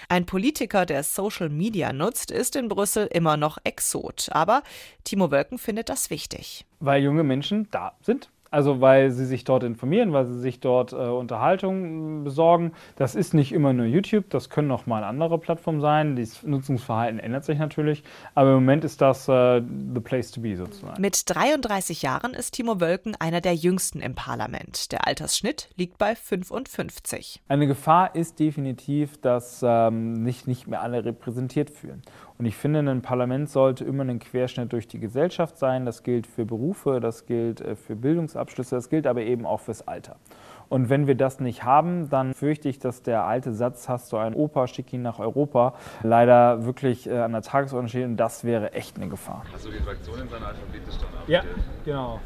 Ein 0.09 0.25
Politiker, 0.25 0.87
der 0.87 1.03
Social 1.03 1.49
Media 1.49 1.93
nutzt, 1.93 2.31
ist 2.31 2.55
in 2.55 2.69
Brüssel 2.69 3.09
immer 3.09 3.37
noch 3.37 3.59
Exot. 3.65 4.29
Aber 4.31 4.63
Timo 5.03 5.33
Wölken 5.33 5.59
findet 5.59 5.89
das 5.89 6.11
wichtig. 6.11 6.65
Weil 6.79 7.03
junge 7.03 7.25
Menschen 7.25 7.69
da 7.73 7.97
sind, 8.03 8.31
Also 8.51 8.81
weil 8.81 9.11
sie 9.11 9.27
sich 9.27 9.45
dort 9.45 9.63
informieren, 9.63 10.13
weil 10.13 10.27
sie 10.27 10.39
sich 10.39 10.61
dort 10.61 10.93
äh, 10.93 10.97
Unterhaltung 10.97 12.25
besorgen. 12.25 12.73
Das 12.97 13.15
ist 13.15 13.35
nicht 13.35 13.53
immer 13.53 13.73
nur 13.73 13.87
YouTube, 13.87 14.31
das 14.31 14.49
können 14.51 14.71
auch 14.71 14.87
mal 14.87 15.05
andere 15.05 15.39
Plattformen 15.39 15.81
sein. 15.81 16.17
Das 16.17 16.43
Nutzungsverhalten 16.43 17.19
ändert 17.19 17.45
sich 17.45 17.59
natürlich, 17.59 18.03
aber 18.35 18.51
im 18.51 18.55
Moment 18.57 18.85
ist 18.85 19.01
das 19.01 19.29
äh, 19.29 19.61
the 19.61 20.01
place 20.01 20.31
to 20.31 20.41
be 20.41 20.57
sozusagen. 20.57 21.01
Mit 21.01 21.23
33 21.27 22.03
Jahren 22.03 22.35
ist 22.35 22.53
Timo 22.53 22.81
Wölken 22.81 23.17
einer 23.19 23.41
der 23.41 23.55
jüngsten 23.55 24.01
im 24.01 24.15
Parlament. 24.15 24.93
Der 24.93 25.07
Altersschnitt 25.07 25.69
liegt 25.77 25.99
bei 25.99 26.15
55. 26.15 27.41
Eine 27.49 27.67
Gefahr 27.67 28.15
ist 28.15 28.39
definitiv, 28.39 29.21
dass 29.21 29.61
ähm, 29.63 30.23
nicht, 30.23 30.47
nicht 30.47 30.67
mehr 30.67 30.83
alle 30.83 31.05
repräsentiert 31.05 31.71
fühlen. 31.71 32.03
Und 32.39 32.47
ich 32.47 32.57
finde, 32.57 32.79
ein 32.81 33.03
Parlament 33.03 33.51
sollte 33.51 33.85
immer 33.85 34.05
ein 34.05 34.21
Querschnitt 34.21 34.73
durch 34.73 34.87
die 34.87 35.01
Gesellschaft 35.01 35.59
sein. 35.59 35.85
Das 35.85 36.05
gilt 36.05 36.27
für 36.27 36.45
Berufe, 36.45 37.01
das 37.01 37.27
gilt 37.27 37.61
äh, 37.61 37.75
für 37.75 37.97
Bildungsabschlüsse, 37.97 38.77
das 38.77 38.89
gilt 38.89 39.09
aber 39.09 39.23
eben 39.23 39.45
auch 39.45 39.61
fürs 39.61 39.87
Alter. 39.89 40.17
Und 40.69 40.89
wenn 40.89 41.07
wir 41.07 41.15
das 41.15 41.41
nicht 41.41 41.65
haben, 41.65 42.11
dann 42.11 42.35
fürchte 42.35 42.69
ich, 42.69 42.79
dass 42.79 43.03
der 43.03 43.25
alte 43.25 43.53
Satz, 43.55 43.89
hast 43.89 44.13
du 44.13 44.19
einen 44.19 44.35
Opa, 44.35 44.67
schick 44.67 44.93
ihn 44.93 45.03
nach 45.03 45.19
Europa, 45.19 45.75
leider 46.03 46.65
wirklich 46.65 47.09
äh, 47.09 47.19
an 47.19 47.33
der 47.33 47.43
Tagesordnung 47.43 47.89
steht. 47.89 48.05
Und 48.05 48.17
das 48.19 48.45
wäre 48.45 48.73
echt 48.73 48.97
eine 48.97 49.09
Gefahr. 49.09 49.45
Hast 49.53 49.67
du 49.67 49.71
die 49.71 49.79
Fraktion 49.79 50.21
in 50.21 50.29
seiner 50.29 50.49
alphabetisch 50.49 50.97
dann 50.99 51.09
Ja, 51.27 51.43
genau. 51.85 52.21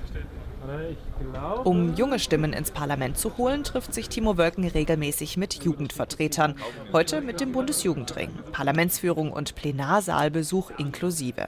Um 1.65 1.95
junge 1.95 2.19
Stimmen 2.19 2.53
ins 2.53 2.71
Parlament 2.71 3.19
zu 3.19 3.37
holen, 3.37 3.65
trifft 3.65 3.93
sich 3.95 4.09
Timo 4.09 4.37
Wölken 4.37 4.67
regelmäßig 4.67 5.37
mit 5.37 5.65
Jugendvertretern. 5.65 6.55
Heute 6.93 7.21
mit 7.21 7.41
dem 7.41 7.53
Bundesjugendring. 7.53 8.31
Parlamentsführung 8.53 9.33
und 9.33 9.55
Plenarsaalbesuch 9.55 10.71
inklusive. 10.79 11.47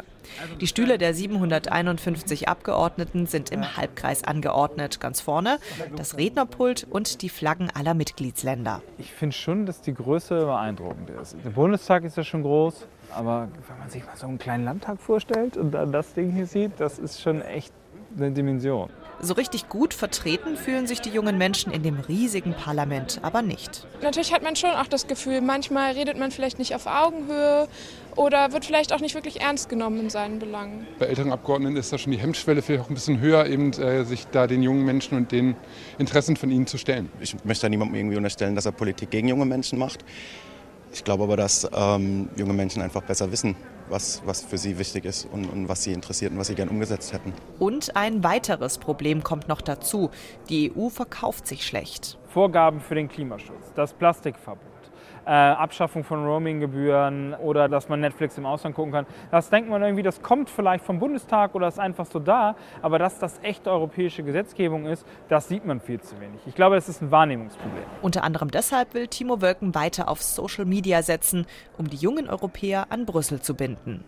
Die 0.60 0.66
Stühle 0.66 0.98
der 0.98 1.14
751 1.14 2.48
Abgeordneten 2.48 3.26
sind 3.26 3.50
im 3.50 3.76
Halbkreis 3.76 4.24
angeordnet. 4.24 5.00
Ganz 5.00 5.20
vorne 5.20 5.58
das 5.96 6.16
Rednerpult 6.16 6.86
und 6.88 7.22
die 7.22 7.28
Flaggen 7.28 7.70
aller 7.72 7.94
Mitgliedsländer. 7.94 8.82
Ich 8.98 9.12
finde 9.12 9.36
schon, 9.36 9.66
dass 9.66 9.80
die 9.80 9.94
Größe 9.94 10.44
beeindruckend 10.46 11.10
ist. 11.10 11.36
Der 11.44 11.50
Bundestag 11.50 12.04
ist 12.04 12.16
ja 12.16 12.24
schon 12.24 12.42
groß, 12.42 12.86
aber 13.14 13.48
wenn 13.68 13.78
man 13.78 13.90
sich 13.90 14.04
mal 14.04 14.16
so 14.16 14.26
einen 14.26 14.38
kleinen 14.38 14.64
Landtag 14.64 15.00
vorstellt 15.00 15.56
und 15.56 15.72
dann 15.72 15.92
das 15.92 16.14
Ding 16.14 16.32
hier 16.32 16.46
sieht, 16.46 16.72
das 16.78 16.98
ist 16.98 17.20
schon 17.20 17.42
echt 17.42 17.72
eine 18.16 18.30
Dimension. 18.32 18.90
So 19.20 19.34
richtig 19.34 19.68
gut 19.68 19.94
vertreten 19.94 20.56
fühlen 20.56 20.86
sich 20.86 21.00
die 21.00 21.10
jungen 21.10 21.38
Menschen 21.38 21.72
in 21.72 21.82
dem 21.82 21.98
riesigen 22.00 22.52
Parlament 22.54 23.20
aber 23.22 23.42
nicht. 23.42 23.86
Natürlich 24.02 24.32
hat 24.32 24.42
man 24.42 24.56
schon 24.56 24.70
auch 24.70 24.86
das 24.86 25.06
Gefühl, 25.06 25.40
manchmal 25.40 25.92
redet 25.92 26.18
man 26.18 26.30
vielleicht 26.30 26.58
nicht 26.58 26.74
auf 26.74 26.86
Augenhöhe 26.86 27.68
oder 28.16 28.52
wird 28.52 28.64
vielleicht 28.64 28.92
auch 28.92 29.00
nicht 29.00 29.14
wirklich 29.14 29.40
ernst 29.40 29.68
genommen 29.68 30.00
in 30.00 30.10
seinen 30.10 30.38
Belangen. 30.38 30.86
Bei 30.98 31.06
älteren 31.06 31.32
Abgeordneten 31.32 31.76
ist 31.76 31.92
da 31.92 31.98
schon 31.98 32.12
die 32.12 32.18
Hemmschwelle 32.18 32.62
vielleicht 32.62 32.84
auch 32.84 32.90
ein 32.90 32.94
bisschen 32.94 33.20
höher, 33.20 33.46
eben 33.46 33.72
äh, 33.72 34.04
sich 34.04 34.26
da 34.26 34.46
den 34.46 34.62
jungen 34.62 34.84
Menschen 34.84 35.16
und 35.16 35.32
den 35.32 35.56
Interessen 35.98 36.36
von 36.36 36.50
ihnen 36.50 36.66
zu 36.66 36.78
stellen. 36.78 37.10
Ich 37.20 37.36
möchte 37.44 37.62
da 37.62 37.68
niemandem 37.68 37.96
irgendwie 37.96 38.16
unterstellen, 38.16 38.54
dass 38.54 38.66
er 38.66 38.72
Politik 38.72 39.10
gegen 39.10 39.28
junge 39.28 39.46
Menschen 39.46 39.78
macht. 39.78 40.04
Ich 40.92 41.02
glaube 41.02 41.24
aber, 41.24 41.36
dass 41.36 41.68
ähm, 41.74 42.28
junge 42.36 42.52
Menschen 42.52 42.80
einfach 42.80 43.02
besser 43.02 43.32
wissen, 43.32 43.56
was, 43.88 44.22
was 44.24 44.42
für 44.42 44.58
sie 44.58 44.78
wichtig 44.78 45.04
ist 45.04 45.28
und, 45.30 45.46
und 45.46 45.68
was 45.68 45.82
sie 45.82 45.92
interessiert 45.92 46.32
und 46.32 46.38
was 46.38 46.48
sie 46.48 46.54
gern 46.54 46.68
umgesetzt 46.68 47.12
hätten. 47.12 47.32
Und 47.58 47.96
ein 47.96 48.24
weiteres 48.24 48.78
Problem 48.78 49.22
kommt 49.22 49.48
noch 49.48 49.60
dazu. 49.60 50.10
Die 50.48 50.72
EU 50.76 50.88
verkauft 50.88 51.46
sich 51.46 51.66
schlecht. 51.66 52.18
Vorgaben 52.28 52.80
für 52.80 52.94
den 52.94 53.08
Klimaschutz, 53.08 53.72
das 53.74 53.92
Plastikverbot. 53.92 54.73
Äh, 55.26 55.30
Abschaffung 55.30 56.04
von 56.04 56.22
Roaminggebühren 56.22 57.32
oder 57.34 57.68
dass 57.70 57.88
man 57.88 58.00
Netflix 58.00 58.36
im 58.36 58.44
Ausland 58.44 58.76
gucken 58.76 58.92
kann. 58.92 59.06
Das 59.30 59.48
denkt 59.48 59.70
man 59.70 59.82
irgendwie, 59.82 60.02
das 60.02 60.20
kommt 60.20 60.50
vielleicht 60.50 60.84
vom 60.84 60.98
Bundestag 60.98 61.54
oder 61.54 61.66
ist 61.66 61.80
einfach 61.80 62.04
so 62.04 62.18
da, 62.18 62.56
aber 62.82 62.98
dass 62.98 63.18
das 63.18 63.40
echte 63.42 63.70
europäische 63.70 64.22
Gesetzgebung 64.22 64.84
ist, 64.84 65.06
das 65.30 65.48
sieht 65.48 65.64
man 65.64 65.80
viel 65.80 65.98
zu 65.98 66.20
wenig. 66.20 66.40
Ich 66.46 66.54
glaube, 66.54 66.76
es 66.76 66.90
ist 66.90 67.00
ein 67.00 67.10
Wahrnehmungsproblem. 67.10 67.84
Unter 68.02 68.22
anderem 68.22 68.50
deshalb 68.50 68.92
will 68.92 69.08
Timo 69.08 69.40
Wölken 69.40 69.74
weiter 69.74 70.08
auf 70.08 70.22
Social 70.22 70.66
Media 70.66 71.02
setzen, 71.02 71.46
um 71.78 71.88
die 71.88 71.96
jungen 71.96 72.28
Europäer 72.28 72.86
an 72.90 73.06
Brüssel 73.06 73.40
zu 73.40 73.54
binden. 73.54 74.04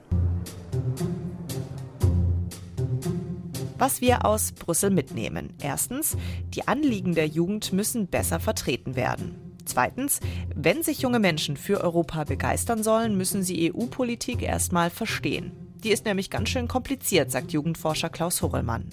Was 3.79 4.03
wir 4.03 4.27
aus 4.27 4.53
Brüssel 4.53 4.91
mitnehmen. 4.91 5.55
Erstens, 5.63 6.17
die 6.49 6.69
Anliegen 6.69 7.15
der 7.15 7.27
Jugend 7.27 7.73
müssen 7.73 8.07
besser 8.07 8.41
vertreten 8.41 8.97
werden. 8.97 9.46
Zweitens, 9.67 10.21
wenn 10.55 10.83
sich 10.83 11.01
junge 11.01 11.19
Menschen 11.19 11.57
für 11.57 11.83
Europa 11.83 12.25
begeistern 12.25 12.83
sollen, 12.83 13.17
müssen 13.17 13.43
sie 13.43 13.73
EU-Politik 13.73 14.43
erstmal 14.43 14.91
verstehen. 14.91 15.53
Die 15.85 15.91
ist 15.91 16.07
nämlich 16.07 16.31
ganz 16.31 16.49
schön 16.49 16.69
kompliziert, 16.69 17.31
sagt 17.31 17.53
Jugendforscher 17.53 18.09
Klaus 18.09 18.41
Horrellmann. 18.43 18.89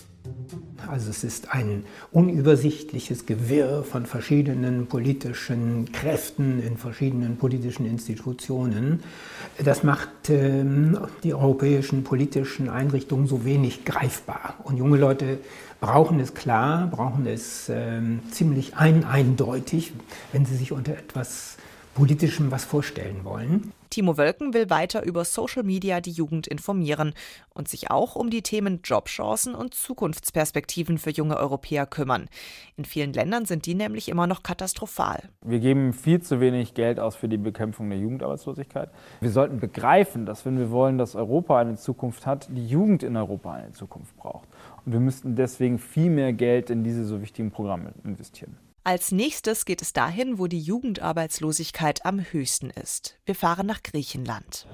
Also 0.89 1.09
es 1.09 1.23
ist 1.23 1.53
ein 1.53 1.85
unübersichtliches 2.11 3.25
Gewirr 3.25 3.83
von 3.83 4.05
verschiedenen 4.05 4.87
politischen 4.87 5.91
Kräften 5.91 6.61
in 6.61 6.77
verschiedenen 6.77 7.37
politischen 7.37 7.85
Institutionen. 7.85 9.03
Das 9.63 9.83
macht 9.83 10.29
ähm, 10.29 10.97
die 11.23 11.33
europäischen 11.33 12.03
politischen 12.03 12.69
Einrichtungen 12.69 13.27
so 13.27 13.45
wenig 13.45 13.85
greifbar. 13.85 14.55
Und 14.63 14.77
junge 14.77 14.97
Leute 14.97 15.39
brauchen 15.79 16.19
es 16.19 16.33
klar, 16.33 16.87
brauchen 16.87 17.25
es 17.27 17.69
ähm, 17.69 18.21
ziemlich 18.31 18.75
ein 18.75 19.03
eindeutig, 19.03 19.93
wenn 20.31 20.45
sie 20.45 20.55
sich 20.55 20.71
unter 20.71 20.93
etwas 20.93 21.57
Politischem 21.93 22.51
was 22.51 22.65
vorstellen 22.65 23.21
wollen. 23.23 23.71
Timo 23.93 24.17
Wölken 24.17 24.55
will 24.55 24.71
weiter 24.71 25.03
über 25.03 25.23
Social 25.23 25.61
Media 25.61 26.01
die 26.01 26.09
Jugend 26.09 26.47
informieren 26.47 27.13
und 27.53 27.67
sich 27.67 27.91
auch 27.91 28.15
um 28.15 28.31
die 28.31 28.41
Themen 28.41 28.79
Jobchancen 28.83 29.53
und 29.53 29.75
Zukunftsperspektiven 29.75 30.97
für 30.97 31.11
junge 31.11 31.37
Europäer 31.37 31.85
kümmern. 31.85 32.27
In 32.75 32.85
vielen 32.85 33.13
Ländern 33.13 33.45
sind 33.45 33.67
die 33.67 33.75
nämlich 33.75 34.09
immer 34.09 34.25
noch 34.25 34.41
katastrophal. 34.41 35.29
Wir 35.45 35.59
geben 35.59 35.93
viel 35.93 36.19
zu 36.23 36.39
wenig 36.39 36.73
Geld 36.73 36.99
aus 36.99 37.15
für 37.15 37.29
die 37.29 37.37
Bekämpfung 37.37 37.87
der 37.87 37.99
Jugendarbeitslosigkeit. 37.99 38.89
Wir 39.21 39.29
sollten 39.29 39.59
begreifen, 39.59 40.25
dass 40.25 40.43
wenn 40.43 40.57
wir 40.57 40.71
wollen, 40.71 40.97
dass 40.97 41.13
Europa 41.13 41.59
eine 41.59 41.75
Zukunft 41.75 42.25
hat, 42.25 42.47
die 42.49 42.65
Jugend 42.65 43.03
in 43.03 43.15
Europa 43.15 43.53
eine 43.53 43.73
Zukunft 43.73 44.17
braucht. 44.17 44.47
Und 44.87 44.93
wir 44.93 45.01
müssten 45.01 45.35
deswegen 45.35 45.77
viel 45.77 46.09
mehr 46.09 46.33
Geld 46.33 46.71
in 46.71 46.83
diese 46.83 47.05
so 47.05 47.21
wichtigen 47.21 47.51
Programme 47.51 47.93
investieren. 48.03 48.57
Als 48.85 49.13
nächstes 49.13 49.63
geht 49.63 49.81
es 49.81 49.93
dahin, 49.93 50.39
wo 50.39 50.47
die 50.47 50.59
Jugendarbeitslosigkeit 50.59 52.05
am 52.05 52.19
höchsten 52.19 52.69
ist. 52.69 53.17
Wir 53.25 53.33
fahren 53.33 53.65
nach 53.65 53.81
Griechenland. 53.81 54.67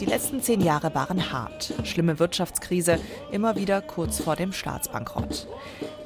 Die 0.00 0.06
letzten 0.06 0.40
zehn 0.40 0.62
Jahre 0.62 0.94
waren 0.94 1.32
hart. 1.32 1.74
Schlimme 1.84 2.18
Wirtschaftskrise, 2.18 2.98
immer 3.30 3.56
wieder 3.56 3.82
kurz 3.82 4.22
vor 4.22 4.36
dem 4.36 4.54
Staatsbankrott. 4.54 5.48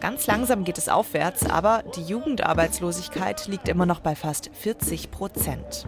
Ganz 0.00 0.26
langsam 0.26 0.64
geht 0.64 0.76
es 0.76 0.88
aufwärts, 0.88 1.46
aber 1.46 1.84
die 1.94 2.02
Jugendarbeitslosigkeit 2.02 3.46
liegt 3.46 3.68
immer 3.68 3.86
noch 3.86 4.00
bei 4.00 4.16
fast 4.16 4.50
40 4.54 5.12
Prozent. 5.12 5.86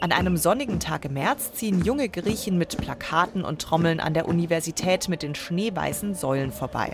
An 0.00 0.12
einem 0.12 0.36
sonnigen 0.36 0.78
Tag 0.78 1.06
im 1.06 1.14
März 1.14 1.54
ziehen 1.54 1.84
junge 1.84 2.08
Griechen 2.08 2.56
mit 2.56 2.76
Plakaten 2.76 3.44
und 3.44 3.60
Trommeln 3.60 3.98
an 3.98 4.14
der 4.14 4.28
Universität 4.28 5.08
mit 5.08 5.24
den 5.24 5.34
schneeweißen 5.34 6.14
Säulen 6.14 6.52
vorbei. 6.52 6.92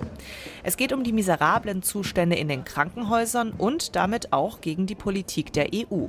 Es 0.62 0.78
geht 0.78 0.90
um 0.90 1.04
die 1.04 1.12
miserablen 1.12 1.82
Zustände 1.82 2.36
in 2.36 2.48
den 2.48 2.64
Krankenhäusern 2.64 3.52
und 3.52 3.94
damit 3.94 4.32
auch 4.32 4.62
gegen 4.62 4.86
die 4.86 4.94
Politik 4.94 5.52
der 5.52 5.68
EU. 5.74 6.06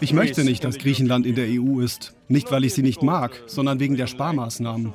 Ich 0.00 0.12
möchte 0.12 0.44
nicht, 0.44 0.64
dass 0.64 0.78
Griechenland 0.78 1.26
in 1.26 1.34
der 1.34 1.46
EU 1.48 1.80
ist. 1.80 2.14
Nicht, 2.28 2.50
weil 2.50 2.64
ich 2.64 2.74
sie 2.74 2.82
nicht 2.82 3.02
mag, 3.02 3.42
sondern 3.46 3.78
wegen 3.80 3.96
der 3.96 4.06
Sparmaßnahmen. 4.06 4.92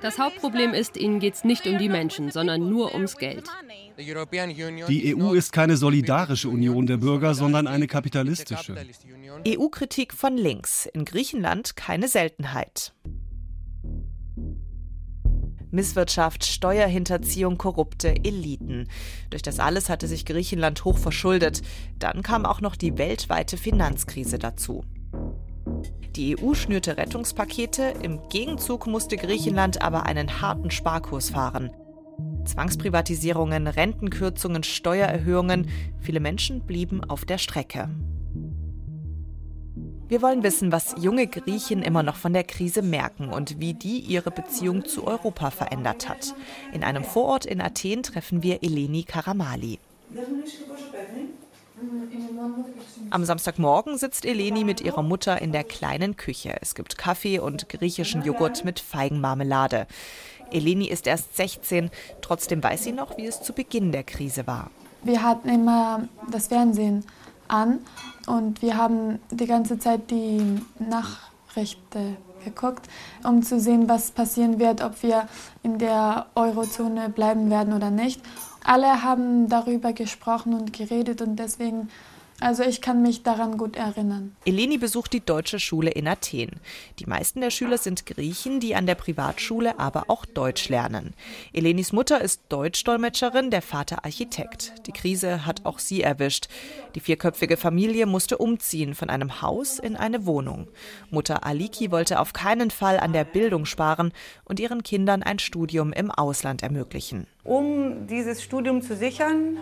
Das 0.00 0.18
Hauptproblem 0.18 0.72
ist, 0.74 0.96
ihnen 0.96 1.20
geht 1.20 1.34
es 1.34 1.44
nicht 1.44 1.66
um 1.66 1.78
die 1.78 1.88
Menschen, 1.88 2.30
sondern 2.30 2.68
nur 2.68 2.94
ums 2.94 3.16
Geld. 3.16 3.44
Die 3.96 5.16
EU 5.16 5.34
ist 5.34 5.52
keine 5.52 5.76
solidarische 5.76 6.48
Union 6.48 6.86
der 6.86 6.96
Bürger, 6.96 7.34
sondern 7.34 7.66
eine 7.66 7.86
kapitalistische. 7.86 8.74
EU-Kritik 9.46 10.12
von 10.12 10.36
links. 10.36 10.86
In 10.86 11.04
Griechenland 11.04 11.76
keine 11.76 12.08
Seltenheit. 12.08 12.92
Misswirtschaft, 15.74 16.44
Steuerhinterziehung, 16.44 17.58
korrupte 17.58 18.14
Eliten. 18.24 18.88
Durch 19.30 19.42
das 19.42 19.60
alles 19.60 19.90
hatte 19.90 20.06
sich 20.06 20.24
Griechenland 20.24 20.84
hoch 20.84 20.96
verschuldet. 20.96 21.62
Dann 21.98 22.22
kam 22.22 22.46
auch 22.46 22.60
noch 22.60 22.76
die 22.76 22.96
weltweite 22.96 23.56
Finanzkrise 23.56 24.38
dazu. 24.38 24.84
Die 26.16 26.38
EU 26.38 26.54
schnürte 26.54 26.96
Rettungspakete, 26.96 27.94
im 28.02 28.20
Gegenzug 28.28 28.86
musste 28.86 29.16
Griechenland 29.16 29.82
aber 29.82 30.06
einen 30.06 30.40
harten 30.40 30.70
Sparkurs 30.70 31.30
fahren. 31.30 31.70
Zwangsprivatisierungen, 32.44 33.66
Rentenkürzungen, 33.66 34.62
Steuererhöhungen, 34.62 35.68
viele 35.98 36.20
Menschen 36.20 36.64
blieben 36.64 37.02
auf 37.02 37.24
der 37.24 37.38
Strecke. 37.38 37.88
Wir 40.08 40.20
wollen 40.20 40.42
wissen, 40.42 40.70
was 40.70 40.94
junge 40.98 41.26
Griechen 41.26 41.82
immer 41.82 42.02
noch 42.02 42.16
von 42.16 42.34
der 42.34 42.44
Krise 42.44 42.82
merken 42.82 43.30
und 43.30 43.58
wie 43.58 43.72
die 43.72 44.00
ihre 44.00 44.30
Beziehung 44.30 44.84
zu 44.84 45.06
Europa 45.06 45.50
verändert 45.50 46.08
hat. 46.08 46.34
In 46.72 46.84
einem 46.84 47.04
Vorort 47.04 47.46
in 47.46 47.60
Athen 47.60 48.02
treffen 48.02 48.42
wir 48.42 48.62
Eleni 48.62 49.04
Karamali. 49.04 49.78
Am 53.10 53.24
Samstagmorgen 53.24 53.96
sitzt 53.96 54.26
Eleni 54.26 54.64
mit 54.64 54.82
ihrer 54.82 55.02
Mutter 55.02 55.40
in 55.40 55.52
der 55.52 55.64
kleinen 55.64 56.16
Küche. 56.16 56.56
Es 56.60 56.74
gibt 56.74 56.98
Kaffee 56.98 57.38
und 57.38 57.68
griechischen 57.68 58.22
Joghurt 58.22 58.64
mit 58.64 58.80
Feigenmarmelade. 58.80 59.86
Eleni 60.50 60.86
ist 60.86 61.06
erst 61.06 61.36
16, 61.36 61.90
trotzdem 62.20 62.62
weiß 62.62 62.84
sie 62.84 62.92
noch, 62.92 63.16
wie 63.16 63.26
es 63.26 63.42
zu 63.42 63.52
Beginn 63.52 63.90
der 63.90 64.04
Krise 64.04 64.46
war. 64.46 64.70
Wir 65.02 65.22
hatten 65.22 65.48
immer 65.48 66.08
das 66.30 66.48
Fernsehen 66.48 67.04
an 67.48 67.80
und 68.26 68.62
wir 68.62 68.76
haben 68.76 69.18
die 69.30 69.46
ganze 69.46 69.78
Zeit 69.78 70.10
die 70.10 70.60
Nachrichten 70.78 72.16
geguckt, 72.44 72.88
um 73.24 73.42
zu 73.42 73.58
sehen, 73.58 73.88
was 73.88 74.10
passieren 74.10 74.58
wird, 74.58 74.82
ob 74.82 75.02
wir 75.02 75.28
in 75.62 75.78
der 75.78 76.26
Eurozone 76.34 77.08
bleiben 77.08 77.50
werden 77.50 77.72
oder 77.72 77.90
nicht. 77.90 78.20
Alle 78.64 79.02
haben 79.02 79.48
darüber 79.48 79.92
gesprochen 79.92 80.54
und 80.54 80.72
geredet 80.72 81.20
und 81.20 81.36
deswegen 81.36 81.90
also 82.40 82.62
ich 82.62 82.80
kann 82.80 83.02
mich 83.02 83.22
daran 83.22 83.56
gut 83.56 83.76
erinnern. 83.76 84.34
Eleni 84.44 84.78
besucht 84.78 85.12
die 85.12 85.24
deutsche 85.24 85.60
Schule 85.60 85.90
in 85.90 86.08
Athen. 86.08 86.50
Die 86.98 87.06
meisten 87.06 87.40
der 87.40 87.50
Schüler 87.50 87.78
sind 87.78 88.06
Griechen, 88.06 88.60
die 88.60 88.74
an 88.74 88.86
der 88.86 88.96
Privatschule 88.96 89.78
aber 89.78 90.04
auch 90.08 90.26
Deutsch 90.26 90.68
lernen. 90.68 91.14
Elenis 91.52 91.92
Mutter 91.92 92.20
ist 92.20 92.42
Deutschdolmetscherin, 92.48 93.50
der 93.50 93.62
Vater 93.62 94.04
Architekt. 94.04 94.86
Die 94.86 94.92
Krise 94.92 95.46
hat 95.46 95.64
auch 95.64 95.78
sie 95.78 96.02
erwischt. 96.02 96.48
Die 96.94 97.00
vierköpfige 97.00 97.56
Familie 97.56 98.06
musste 98.06 98.38
umziehen 98.38 98.94
von 98.94 99.10
einem 99.10 99.40
Haus 99.40 99.78
in 99.78 99.96
eine 99.96 100.26
Wohnung. 100.26 100.68
Mutter 101.10 101.46
Aliki 101.46 101.90
wollte 101.90 102.20
auf 102.20 102.32
keinen 102.32 102.70
Fall 102.70 102.98
an 102.98 103.12
der 103.12 103.24
Bildung 103.24 103.64
sparen 103.64 104.12
und 104.44 104.60
ihren 104.60 104.82
Kindern 104.82 105.22
ein 105.22 105.38
Studium 105.38 105.92
im 105.92 106.10
Ausland 106.10 106.62
ermöglichen. 106.62 107.26
Um 107.44 108.06
dieses 108.06 108.42
Studium 108.42 108.82
zu 108.82 108.96
sichern, 108.96 109.58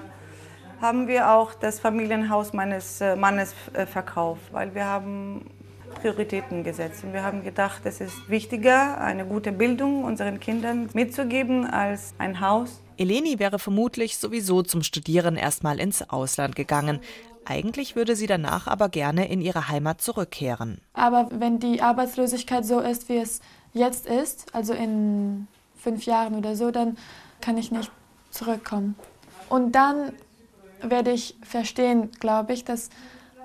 haben 0.83 1.07
wir 1.07 1.31
auch 1.31 1.55
das 1.55 1.79
Familienhaus 1.79 2.53
meines 2.53 3.01
äh, 3.01 3.15
Mannes 3.15 3.55
äh, 3.73 3.87
verkauft, 3.87 4.43
weil 4.51 4.75
wir 4.75 4.85
haben 4.85 5.47
Prioritäten 5.95 6.65
gesetzt. 6.65 7.05
Und 7.05 7.13
wir 7.13 7.23
haben 7.23 7.45
gedacht, 7.45 7.83
es 7.85 8.01
ist 8.01 8.29
wichtiger, 8.29 9.01
eine 9.01 9.25
gute 9.25 9.53
Bildung 9.53 10.03
unseren 10.03 10.41
Kindern 10.41 10.91
mitzugeben, 10.93 11.65
als 11.65 12.15
ein 12.19 12.41
Haus. 12.41 12.81
Eleni 12.99 13.39
wäre 13.39 13.61
vermutlich 13.61 14.19
sowieso 14.19 14.63
zum 14.63 14.83
Studieren 14.83 15.37
erstmal 15.37 15.79
ins 15.79 16.11
Ausland 16.11 16.57
gegangen. 16.57 16.99
Eigentlich 17.45 17.95
würde 17.95 18.17
sie 18.17 18.27
danach 18.27 18.67
aber 18.67 18.89
gerne 18.89 19.29
in 19.29 19.41
ihre 19.41 19.69
Heimat 19.69 20.01
zurückkehren. 20.01 20.81
Aber 20.95 21.29
wenn 21.31 21.61
die 21.61 21.81
Arbeitslosigkeit 21.81 22.65
so 22.65 22.81
ist, 22.81 23.09
wie 23.09 23.19
es 23.19 23.41
jetzt 23.73 24.07
ist, 24.07 24.53
also 24.53 24.73
in 24.73 25.47
fünf 25.77 26.05
Jahren 26.07 26.35
oder 26.35 26.57
so, 26.57 26.73
dann 26.73 26.97
kann 27.41 27.57
ich 27.57 27.71
nicht 27.71 27.91
zurückkommen. 28.31 28.97
Und 29.49 29.73
dann 29.73 30.13
werde 30.83 31.13
ich 31.13 31.37
verstehen, 31.43 32.11
glaube 32.21 32.53
ich, 32.53 32.65
dass 32.65 32.91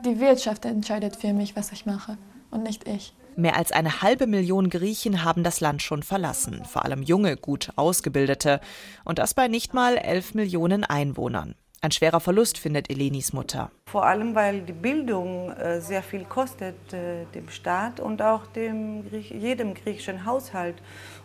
die 0.05 0.19
Wirtschaft 0.19 0.65
entscheidet 0.65 1.15
für 1.15 1.33
mich, 1.33 1.55
was 1.55 1.71
ich 1.71 1.85
mache 1.85 2.17
und 2.51 2.63
nicht 2.63 2.87
ich. 2.87 3.13
Mehr 3.35 3.55
als 3.55 3.71
eine 3.71 4.01
halbe 4.01 4.25
Million 4.25 4.69
Griechen 4.69 5.23
haben 5.23 5.43
das 5.43 5.59
Land 5.59 5.83
schon 5.83 6.01
verlassen, 6.01 6.65
vor 6.65 6.85
allem 6.85 7.03
junge, 7.03 7.37
gut 7.37 7.71
ausgebildete, 7.75 8.59
und 9.03 9.19
das 9.19 9.35
bei 9.35 9.47
nicht 9.47 9.75
mal 9.75 9.95
elf 9.97 10.33
Millionen 10.33 10.83
Einwohnern. 10.83 11.53
Ein 11.79 11.91
schwerer 11.91 12.19
Verlust 12.19 12.57
findet 12.57 12.89
Elenis 12.89 13.33
Mutter. 13.33 13.69
Vor 13.85 14.07
allem, 14.07 14.33
weil 14.33 14.61
die 14.61 14.73
Bildung 14.73 15.51
äh, 15.51 15.79
sehr 15.79 16.01
viel 16.01 16.25
kostet 16.25 16.91
äh, 16.91 17.25
dem 17.35 17.49
Staat 17.49 17.99
und 17.99 18.23
auch 18.23 18.47
dem, 18.47 19.03
jedem 19.11 19.75
griechischen 19.75 20.25
Haushalt. 20.25 20.81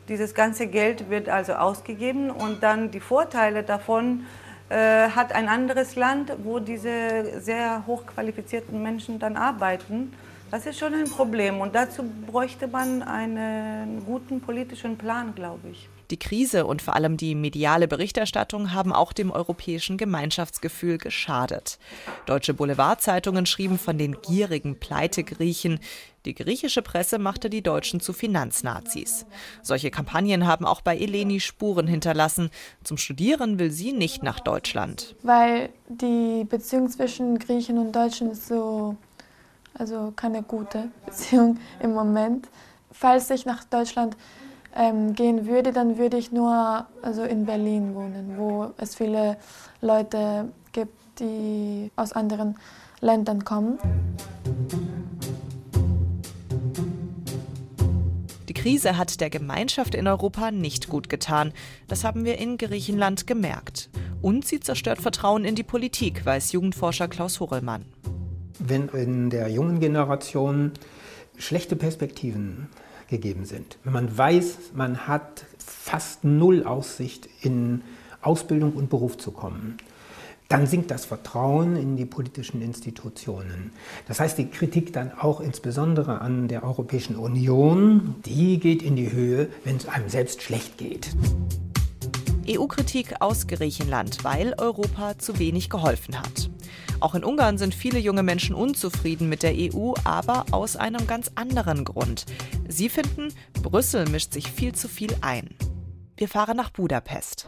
Dieses 0.08 0.34
ganze 0.34 0.66
Geld 0.66 1.08
wird 1.08 1.30
also 1.30 1.54
ausgegeben 1.54 2.30
und 2.30 2.62
dann 2.62 2.90
die 2.90 3.00
Vorteile 3.00 3.62
davon 3.62 4.20
äh, 4.20 4.41
hat 4.72 5.34
ein 5.34 5.48
anderes 5.48 5.96
Land, 5.96 6.32
wo 6.42 6.58
diese 6.58 7.40
sehr 7.40 7.86
hochqualifizierten 7.86 8.82
Menschen 8.82 9.18
dann 9.18 9.36
arbeiten. 9.36 10.12
Das 10.50 10.66
ist 10.66 10.78
schon 10.78 10.94
ein 10.94 11.04
Problem 11.04 11.60
und 11.60 11.74
dazu 11.74 12.02
bräuchte 12.26 12.68
man 12.68 13.02
einen 13.02 14.04
guten 14.04 14.40
politischen 14.40 14.96
Plan, 14.96 15.34
glaube 15.34 15.68
ich. 15.70 15.88
Die 16.12 16.18
Krise 16.18 16.66
und 16.66 16.82
vor 16.82 16.94
allem 16.94 17.16
die 17.16 17.34
mediale 17.34 17.88
Berichterstattung 17.88 18.74
haben 18.74 18.92
auch 18.92 19.14
dem 19.14 19.30
europäischen 19.30 19.96
Gemeinschaftsgefühl 19.96 20.98
geschadet. 20.98 21.78
Deutsche 22.26 22.52
Boulevardzeitungen 22.52 23.46
schrieben 23.46 23.78
von 23.78 23.96
den 23.96 24.20
gierigen 24.20 24.78
Pleitegriechen. 24.78 25.80
Die 26.26 26.34
griechische 26.34 26.82
Presse 26.82 27.18
machte 27.18 27.48
die 27.48 27.62
Deutschen 27.62 27.98
zu 28.00 28.12
Finanznazis. 28.12 29.24
Solche 29.62 29.90
Kampagnen 29.90 30.46
haben 30.46 30.66
auch 30.66 30.82
bei 30.82 30.98
Eleni 30.98 31.40
Spuren 31.40 31.86
hinterlassen. 31.86 32.50
Zum 32.84 32.98
Studieren 32.98 33.58
will 33.58 33.70
sie 33.70 33.94
nicht 33.94 34.22
nach 34.22 34.38
Deutschland. 34.38 35.16
Weil 35.22 35.70
die 35.88 36.44
Beziehung 36.44 36.90
zwischen 36.90 37.38
Griechen 37.38 37.78
und 37.78 37.92
Deutschen 37.92 38.32
ist 38.32 38.48
so, 38.48 38.96
also 39.72 40.12
keine 40.14 40.42
gute 40.42 40.90
Beziehung 41.06 41.58
im 41.80 41.94
Moment. 41.94 42.48
Falls 42.90 43.30
ich 43.30 43.46
nach 43.46 43.64
Deutschland 43.64 44.14
ähm, 44.76 45.14
gehen 45.14 45.46
würde, 45.46 45.72
dann 45.72 45.98
würde 45.98 46.16
ich 46.16 46.32
nur 46.32 46.86
also 47.02 47.22
in 47.22 47.46
Berlin 47.46 47.94
wohnen, 47.94 48.34
wo 48.36 48.72
es 48.78 48.94
viele 48.94 49.36
Leute 49.80 50.48
gibt, 50.72 51.20
die 51.20 51.90
aus 51.96 52.12
anderen 52.12 52.56
Ländern 53.00 53.44
kommen. 53.44 53.78
Die 58.48 58.54
Krise 58.54 58.96
hat 58.96 59.20
der 59.20 59.30
Gemeinschaft 59.30 59.94
in 59.94 60.06
Europa 60.06 60.50
nicht 60.50 60.88
gut 60.88 61.08
getan. 61.08 61.52
Das 61.88 62.04
haben 62.04 62.24
wir 62.24 62.38
in 62.38 62.58
Griechenland 62.58 63.26
gemerkt. 63.26 63.90
Und 64.20 64.46
sie 64.46 64.60
zerstört 64.60 65.00
Vertrauen 65.00 65.44
in 65.44 65.56
die 65.56 65.64
Politik, 65.64 66.24
weiß 66.24 66.52
Jugendforscher 66.52 67.08
Klaus 67.08 67.40
Horelmann. 67.40 67.84
Wenn 68.60 68.88
in 68.88 69.30
der 69.30 69.48
jungen 69.48 69.80
Generation 69.80 70.72
schlechte 71.36 71.74
Perspektiven 71.74 72.68
gegeben 73.08 73.44
sind. 73.44 73.78
Wenn 73.84 73.92
man 73.92 74.16
weiß, 74.16 74.58
man 74.74 75.06
hat 75.06 75.44
fast 75.58 76.24
null 76.24 76.64
Aussicht, 76.64 77.28
in 77.40 77.82
Ausbildung 78.20 78.72
und 78.72 78.88
Beruf 78.88 79.18
zu 79.18 79.32
kommen, 79.32 79.76
dann 80.48 80.66
sinkt 80.66 80.90
das 80.90 81.06
Vertrauen 81.06 81.76
in 81.76 81.96
die 81.96 82.04
politischen 82.04 82.60
Institutionen. 82.60 83.72
Das 84.06 84.20
heißt, 84.20 84.36
die 84.36 84.50
Kritik 84.50 84.92
dann 84.92 85.10
auch 85.10 85.40
insbesondere 85.40 86.20
an 86.20 86.46
der 86.46 86.62
Europäischen 86.62 87.16
Union, 87.16 88.16
die 88.26 88.60
geht 88.60 88.82
in 88.82 88.94
die 88.94 89.10
Höhe, 89.10 89.48
wenn 89.64 89.76
es 89.76 89.88
einem 89.88 90.10
selbst 90.10 90.42
schlecht 90.42 90.76
geht. 90.76 91.08
EU-Kritik 92.46 93.14
aus 93.20 93.46
Griechenland, 93.46 94.24
weil 94.24 94.54
Europa 94.58 95.16
zu 95.16 95.38
wenig 95.38 95.70
geholfen 95.70 96.18
hat. 96.18 96.50
Auch 97.00 97.14
in 97.14 97.24
Ungarn 97.24 97.56
sind 97.56 97.74
viele 97.74 97.98
junge 97.98 98.22
Menschen 98.22 98.54
unzufrieden 98.54 99.28
mit 99.28 99.42
der 99.42 99.54
EU, 99.56 99.94
aber 100.04 100.44
aus 100.50 100.76
einem 100.76 101.06
ganz 101.06 101.32
anderen 101.34 101.84
Grund. 101.84 102.26
Sie 102.72 102.88
finden, 102.88 103.28
Brüssel 103.62 104.08
mischt 104.08 104.32
sich 104.32 104.50
viel 104.50 104.74
zu 104.74 104.88
viel 104.88 105.14
ein. 105.20 105.54
Wir 106.16 106.26
fahren 106.26 106.56
nach 106.56 106.70
Budapest. 106.70 107.46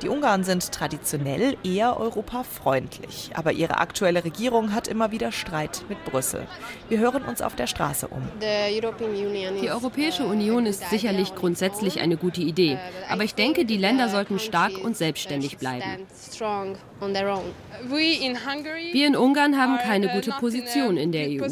Die 0.00 0.08
Ungarn 0.08 0.42
sind 0.42 0.72
traditionell 0.72 1.58
eher 1.64 2.00
europafreundlich, 2.00 3.32
aber 3.34 3.52
ihre 3.52 3.76
aktuelle 3.76 4.24
Regierung 4.24 4.72
hat 4.72 4.88
immer 4.88 5.10
wieder 5.10 5.32
Streit 5.32 5.84
mit 5.90 6.02
Brüssel. 6.06 6.46
Wir 6.88 6.98
hören 6.98 7.24
uns 7.24 7.42
auf 7.42 7.56
der 7.56 7.66
Straße 7.66 8.08
um. 8.08 8.22
Die 8.40 9.70
Europäische 9.70 10.24
Union 10.24 10.64
ist 10.64 10.88
sicherlich 10.88 11.34
grundsätzlich 11.34 12.00
eine 12.00 12.16
gute 12.16 12.40
Idee, 12.40 12.78
aber 13.10 13.24
ich 13.24 13.34
denke, 13.34 13.66
die 13.66 13.76
Länder 13.76 14.08
sollten 14.08 14.38
stark 14.38 14.78
und 14.82 14.96
selbstständig 14.96 15.58
bleiben. 15.58 16.06
Wir 17.00 19.06
in 19.06 19.16
Ungarn 19.16 19.56
haben 19.56 19.78
keine 19.78 20.08
gute 20.08 20.32
Position 20.32 20.96
in 20.96 21.12
der 21.12 21.28
EU. 21.28 21.46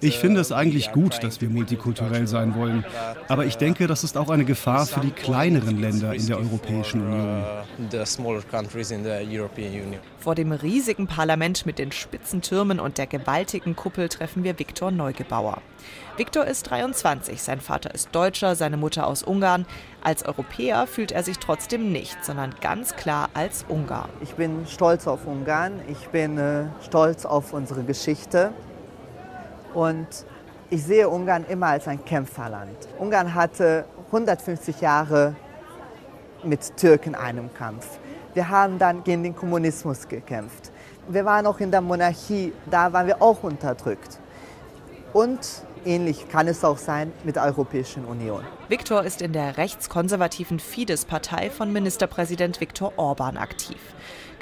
Ich 0.00 0.18
finde 0.18 0.40
es 0.40 0.52
eigentlich 0.52 0.92
gut, 0.92 1.20
dass 1.22 1.40
wir 1.40 1.48
multikulturell 1.48 2.28
sein 2.28 2.54
wollen, 2.54 2.84
aber 3.28 3.46
ich 3.46 3.56
denke, 3.56 3.88
das 3.88 4.04
ist 4.04 4.16
auch 4.16 4.30
eine 4.30 4.44
Gefahr 4.44 4.86
für 4.86 5.00
die 5.00 5.10
kleineren 5.10 5.80
Länder 5.80 6.14
in 6.14 6.24
der 6.26 6.38
Europäischen 6.38 7.00
Union. 7.00 7.44
Vor 10.18 10.34
dem 10.36 10.52
riesigen 10.52 11.08
Parlament 11.08 11.66
mit 11.66 11.80
den 11.80 11.90
spitzen 11.90 12.42
Türmen 12.42 12.78
und 12.78 12.98
der 12.98 13.08
gewaltigen 13.08 13.74
Kuppel 13.74 14.08
treffen 14.08 14.44
wir 14.44 14.56
Viktor 14.58 14.92
Neugebauer. 14.92 15.60
Viktor 16.16 16.44
ist 16.44 16.70
23, 16.70 17.42
sein 17.42 17.60
Vater 17.60 17.92
ist 17.92 18.10
Deutscher, 18.12 18.54
seine 18.54 18.76
Mutter 18.76 19.06
aus 19.06 19.22
Ungarn. 19.22 19.66
Als 20.04 20.24
Europäer 20.24 20.88
fühlt 20.88 21.12
er 21.12 21.22
sich 21.22 21.38
trotzdem 21.38 21.92
nicht, 21.92 22.24
sondern 22.24 22.56
ganz 22.60 22.96
klar 22.96 23.28
als 23.34 23.64
Ungar. 23.68 24.08
Ich 24.20 24.34
bin 24.34 24.66
stolz 24.66 25.06
auf 25.06 25.26
Ungarn, 25.26 25.80
ich 25.86 26.08
bin 26.08 26.38
äh, 26.38 26.64
stolz 26.84 27.24
auf 27.24 27.52
unsere 27.52 27.84
Geschichte 27.84 28.52
und 29.74 30.08
ich 30.70 30.82
sehe 30.82 31.08
Ungarn 31.08 31.44
immer 31.48 31.68
als 31.68 31.86
ein 31.86 32.04
Kämpferland. 32.04 32.76
Ungarn 32.98 33.32
hatte 33.32 33.84
150 34.06 34.80
Jahre 34.80 35.36
mit 36.42 36.76
Türken 36.76 37.14
einem 37.14 37.54
Kampf. 37.54 37.86
Wir 38.34 38.48
haben 38.48 38.80
dann 38.80 39.04
gegen 39.04 39.22
den 39.22 39.36
Kommunismus 39.36 40.08
gekämpft. 40.08 40.72
Wir 41.06 41.24
waren 41.24 41.46
auch 41.46 41.60
in 41.60 41.70
der 41.70 41.80
Monarchie, 41.80 42.52
da 42.68 42.92
waren 42.92 43.06
wir 43.06 43.22
auch 43.22 43.44
unterdrückt. 43.44 44.18
Und 45.12 45.38
ähnlich 45.84 46.28
kann 46.28 46.48
es 46.48 46.64
auch 46.64 46.78
sein 46.78 47.12
mit 47.24 47.36
der 47.36 47.44
Europäischen 47.44 48.04
Union. 48.04 48.44
Viktor 48.68 49.02
ist 49.02 49.22
in 49.22 49.32
der 49.32 49.56
rechtskonservativen 49.56 50.58
Fidesz-Partei 50.58 51.50
von 51.50 51.72
Ministerpräsident 51.72 52.60
Viktor 52.60 52.92
Orban 52.96 53.36
aktiv. 53.36 53.78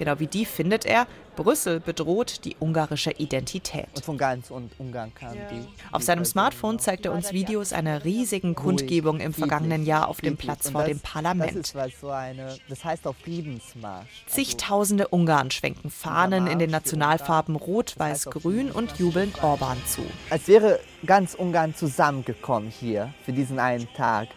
Genau 0.01 0.19
wie 0.19 0.29
die 0.29 0.47
findet 0.47 0.87
er, 0.87 1.07
Brüssel 1.37 1.79
bedroht 1.79 2.47
die 2.47 2.57
ungarische 2.59 3.11
Identität. 3.11 3.87
Und 3.95 4.03
von 4.03 4.17
ganz 4.17 4.51
Ungarn 4.51 5.13
kam 5.15 5.35
die. 5.35 5.69
Auf 5.93 6.03
seinem 6.03 6.25
Smartphone 6.25 6.79
zeigt 6.79 7.05
er 7.05 7.13
uns 7.13 7.35
Videos 7.35 7.75
einer 7.75 8.03
riesigen 8.03 8.55
Kundgebung 8.55 9.21
im 9.21 9.35
vergangenen 9.35 9.85
Jahr 9.85 10.09
auf 10.09 10.23
dem 10.23 10.39
Platz 10.39 10.71
vor 10.71 10.85
dem 10.85 11.01
Parlament. 11.01 11.75
Das, 11.75 11.89
ist 11.89 12.01
so 12.01 12.09
eine, 12.09 12.57
das 12.71 12.83
heißt 12.83 13.07
auch 13.07 13.15
Friedensmarsch. 13.15 14.25
Zigtausende 14.27 15.09
Ungarn 15.09 15.51
schwenken 15.51 15.91
Fahnen 15.91 16.47
in 16.47 16.59
den 16.59 16.71
Nationalfarben 16.71 17.57
Rot, 17.57 17.99
Weiß, 17.99 18.25
Grün 18.25 18.71
und 18.71 18.99
jubeln 18.99 19.35
Orban 19.43 19.77
zu. 19.87 20.01
Als 20.31 20.49
wäre 20.49 20.81
ganz 21.05 21.35
Ungarn 21.35 21.75
zusammengekommen 21.75 22.71
hier 22.71 23.13
für 23.27 23.35
diesen 23.35 23.59
einen 23.59 23.87
Tag. 23.93 24.29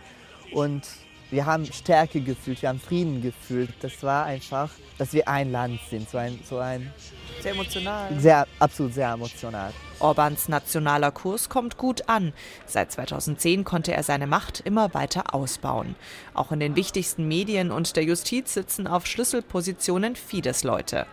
Und 0.52 0.84
wir 1.34 1.46
haben 1.46 1.66
Stärke 1.66 2.22
gefühlt, 2.22 2.62
wir 2.62 2.70
haben 2.70 2.80
Frieden 2.80 3.22
gefühlt. 3.22 3.72
Das 3.82 4.04
war 4.04 4.26
einfach, 4.26 4.70
dass 4.98 5.14
wir 5.14 5.28
ein 5.28 5.52
Land 5.52 5.80
sind. 5.90 6.10
So 6.10 6.18
ein, 6.20 6.40
so 6.48 6.60
ein 6.60 6.94
sehr 7.42 7.54
emotional. 7.54 8.20
Sehr, 8.20 8.48
absolut 8.60 8.94
sehr 8.94 9.12
emotional. 9.12 9.74
Orbans 10.00 10.48
nationaler 10.48 11.12
Kurs 11.12 11.50
kommt 11.50 11.78
gut 11.78 12.08
an. 12.08 12.34
Seit 12.68 12.92
2010 12.92 13.64
konnte 13.64 13.94
er 13.94 14.04
seine 14.04 14.28
Macht 14.28 14.60
immer 14.60 14.94
weiter 14.94 15.34
ausbauen. 15.34 15.96
Auch 16.34 16.52
in 16.52 16.60
den 16.60 16.76
wichtigsten 16.76 17.28
Medien 17.28 17.72
und 17.72 17.96
der 17.96 18.04
Justiz 18.04 18.54
sitzen 18.54 18.86
auf 18.86 19.08
Schlüsselpositionen 19.08 20.16
Fidesz-Leute. 20.16 21.08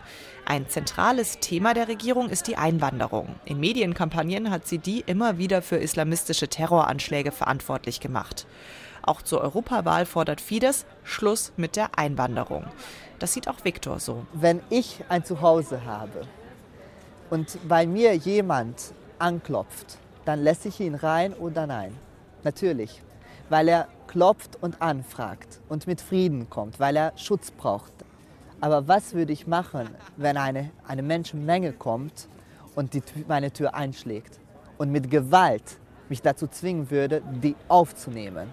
Ein 0.44 0.68
zentrales 0.68 1.38
Thema 1.38 1.74
der 1.74 1.88
Regierung 1.88 2.28
ist 2.28 2.46
die 2.46 2.56
Einwanderung. 2.56 3.37
In 3.44 3.61
Medienkampagnen 3.61 4.50
hat 4.50 4.66
sie 4.66 4.78
die 4.78 5.00
immer 5.06 5.38
wieder 5.38 5.62
für 5.62 5.76
islamistische 5.76 6.48
Terroranschläge 6.48 7.30
verantwortlich 7.33 8.00
gemacht. 8.00 8.46
Auch 9.03 9.23
zur 9.23 9.41
Europawahl 9.41 10.07
fordert 10.07 10.41
Fidesz 10.41 10.85
Schluss 11.05 11.53
mit 11.57 11.77
der 11.77 11.99
Einwanderung. 11.99 12.65
Das 13.19 13.33
sieht 13.33 13.49
auch 13.49 13.65
Viktor 13.65 14.01
so. 14.01 14.27
Wenn 14.33 14.61
ich 14.71 15.05
ein 15.09 15.25
Zuhause 15.25 15.85
habe 15.85 16.23
und 17.31 17.59
bei 17.69 17.87
mir 17.87 18.15
jemand 18.15 18.93
anklopft, 19.19 19.99
dann 20.25 20.43
lässt 20.43 20.67
ich 20.67 20.81
ihn 20.81 20.95
rein 20.95 21.35
oder 21.35 21.67
nein. 21.67 21.97
Natürlich, 22.43 23.03
weil 23.49 23.69
er 23.69 23.89
klopft 24.07 24.59
und 24.61 24.81
anfragt 24.81 25.61
und 25.69 25.87
mit 25.87 26.01
Frieden 26.01 26.49
kommt, 26.51 26.81
weil 26.81 26.97
er 26.97 27.13
Schutz 27.17 27.51
braucht. 27.51 27.93
Aber 28.61 28.89
was 28.89 29.15
würde 29.15 29.33
ich 29.33 29.47
machen, 29.47 29.89
wenn 30.17 30.37
eine, 30.37 30.71
eine 30.87 31.03
Menschenmenge 31.03 31.73
kommt 31.73 32.29
und 32.75 32.95
die, 32.95 33.03
meine 33.29 33.53
Tür 33.53 33.75
einschlägt 33.75 34.39
und 34.79 34.91
mit 34.91 35.11
Gewalt 35.11 35.79
mich 36.09 36.23
dazu 36.23 36.47
zwingen 36.47 36.91
würde, 36.91 37.23
die 37.43 37.57
aufzunehmen? 37.69 38.49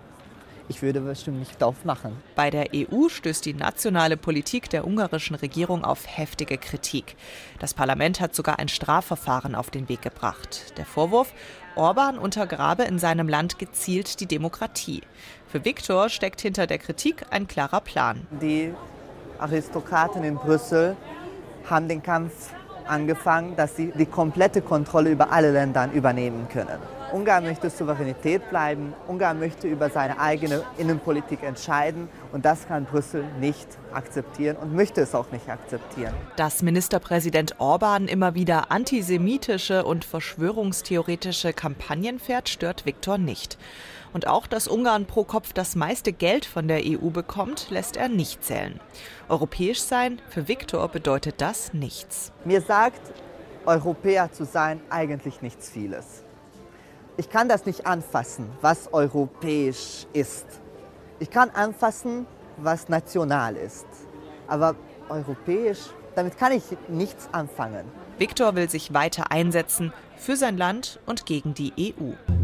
Ich 0.69 0.81
würde 0.81 1.01
bestimmt 1.01 1.39
nicht 1.39 1.63
aufmachen. 1.63 2.17
Bei 2.35 2.49
der 2.49 2.67
EU 2.73 3.09
stößt 3.09 3.45
die 3.45 3.53
nationale 3.53 4.17
Politik 4.17 4.69
der 4.69 4.85
ungarischen 4.85 5.35
Regierung 5.35 5.83
auf 5.83 6.05
heftige 6.07 6.57
Kritik. 6.57 7.15
Das 7.59 7.73
Parlament 7.73 8.19
hat 8.19 8.35
sogar 8.35 8.59
ein 8.59 8.67
Strafverfahren 8.67 9.55
auf 9.55 9.69
den 9.69 9.89
Weg 9.89 10.01
gebracht. 10.01 10.77
Der 10.77 10.85
Vorwurf, 10.85 11.33
Orban 11.75 12.17
untergrabe 12.17 12.83
in 12.83 12.99
seinem 12.99 13.29
Land 13.29 13.59
gezielt 13.59 14.19
die 14.19 14.25
Demokratie. 14.25 15.01
Für 15.47 15.63
Viktor 15.63 16.09
steckt 16.09 16.41
hinter 16.41 16.67
der 16.67 16.79
Kritik 16.79 17.25
ein 17.29 17.47
klarer 17.47 17.81
Plan. 17.81 18.27
Die 18.41 18.73
Aristokraten 19.39 20.23
in 20.23 20.35
Brüssel 20.35 20.95
haben 21.69 21.87
den 21.87 22.01
Kampf 22.01 22.51
angefangen, 22.87 23.55
dass 23.55 23.75
sie 23.75 23.91
die 23.97 24.05
komplette 24.05 24.61
Kontrolle 24.61 25.11
über 25.11 25.31
alle 25.31 25.51
Länder 25.51 25.89
übernehmen 25.93 26.47
können. 26.49 26.79
Ungarn 27.11 27.45
möchte 27.45 27.69
Souveränität 27.69 28.49
bleiben. 28.49 28.93
Ungarn 29.07 29.39
möchte 29.39 29.67
über 29.67 29.89
seine 29.89 30.19
eigene 30.19 30.63
Innenpolitik 30.77 31.41
entscheiden. 31.41 32.09
Und 32.33 32.43
das 32.43 32.67
kann 32.67 32.85
Brüssel 32.85 33.23
nicht 33.39 33.67
akzeptieren 33.93 34.57
und 34.57 34.75
möchte 34.75 35.01
es 35.01 35.15
auch 35.15 35.31
nicht 35.31 35.47
akzeptieren. 35.49 36.13
Dass 36.35 36.61
Ministerpräsident 36.61 37.59
Orban 37.59 38.07
immer 38.07 38.35
wieder 38.35 38.71
antisemitische 38.71 39.85
und 39.85 40.03
verschwörungstheoretische 40.03 41.53
Kampagnen 41.53 42.19
fährt, 42.19 42.49
stört 42.49 42.85
Viktor 42.85 43.17
nicht. 43.17 43.57
Und 44.11 44.27
auch, 44.27 44.47
dass 44.47 44.67
Ungarn 44.67 45.05
pro 45.05 45.23
Kopf 45.23 45.53
das 45.53 45.75
meiste 45.75 46.11
Geld 46.11 46.45
von 46.45 46.67
der 46.67 46.81
EU 46.83 47.09
bekommt, 47.09 47.69
lässt 47.69 47.95
er 47.95 48.09
nicht 48.09 48.43
zählen. 48.43 48.79
Europäisch 49.29 49.81
sein, 49.81 50.21
für 50.29 50.47
Viktor 50.47 50.87
bedeutet 50.89 51.35
das 51.39 51.73
nichts. 51.73 52.31
Mir 52.43 52.61
sagt, 52.61 53.01
Europäer 53.65 54.31
zu 54.31 54.45
sein, 54.45 54.81
eigentlich 54.89 55.41
nichts 55.41 55.69
vieles. 55.69 56.23
Ich 57.19 57.31
kann 57.31 57.49
das 57.49 57.65
nicht 57.65 57.87
anfassen, 57.87 58.47
was 58.61 58.93
europäisch 58.93 60.05
ist. 60.13 60.45
Ich 61.19 61.31
kann 61.31 61.49
anfassen, 61.49 62.27
was 62.57 62.89
national 62.89 63.55
ist. 63.55 63.87
Aber 64.47 64.75
europäisch, 65.09 65.79
damit 66.15 66.37
kann 66.37 66.51
ich 66.51 66.63
nichts 66.87 67.27
anfangen. 67.31 67.85
Viktor 68.19 68.55
will 68.55 68.69
sich 68.69 68.93
weiter 68.93 69.31
einsetzen 69.31 69.93
für 70.15 70.35
sein 70.35 70.57
Land 70.57 70.99
und 71.07 71.25
gegen 71.25 71.55
die 71.55 71.73
EU. 71.99 72.36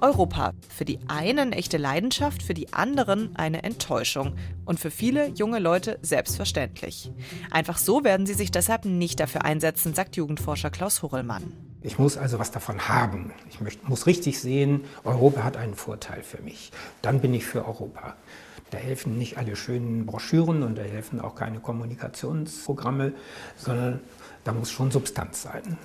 Europa. 0.00 0.52
Für 0.68 0.84
die 0.84 0.98
einen 1.08 1.52
echte 1.52 1.76
Leidenschaft, 1.76 2.42
für 2.42 2.54
die 2.54 2.72
anderen 2.72 3.34
eine 3.36 3.62
Enttäuschung. 3.62 4.36
Und 4.64 4.80
für 4.80 4.90
viele 4.90 5.28
junge 5.28 5.58
Leute 5.58 5.98
selbstverständlich. 6.02 7.10
Einfach 7.50 7.78
so 7.78 8.04
werden 8.04 8.26
sie 8.26 8.34
sich 8.34 8.50
deshalb 8.50 8.84
nicht 8.84 9.20
dafür 9.20 9.44
einsetzen, 9.44 9.94
sagt 9.94 10.16
Jugendforscher 10.16 10.70
Klaus 10.70 11.02
Hurrellmann. 11.02 11.52
Ich 11.82 11.98
muss 11.98 12.16
also 12.16 12.38
was 12.38 12.50
davon 12.50 12.88
haben. 12.88 13.32
Ich 13.48 13.60
muss 13.88 14.06
richtig 14.06 14.40
sehen, 14.40 14.84
Europa 15.04 15.44
hat 15.44 15.56
einen 15.56 15.74
Vorteil 15.74 16.22
für 16.22 16.42
mich. 16.42 16.72
Dann 17.00 17.20
bin 17.20 17.32
ich 17.32 17.44
für 17.44 17.64
Europa. 17.64 18.16
Da 18.70 18.78
helfen 18.78 19.16
nicht 19.16 19.38
alle 19.38 19.54
schönen 19.54 20.06
Broschüren 20.06 20.64
und 20.64 20.76
da 20.76 20.82
helfen 20.82 21.20
auch 21.20 21.36
keine 21.36 21.60
Kommunikationsprogramme, 21.60 23.12
sondern 23.56 24.00
da 24.42 24.52
muss 24.52 24.72
schon 24.72 24.90
Substanz 24.90 25.42
sein. 25.42 25.78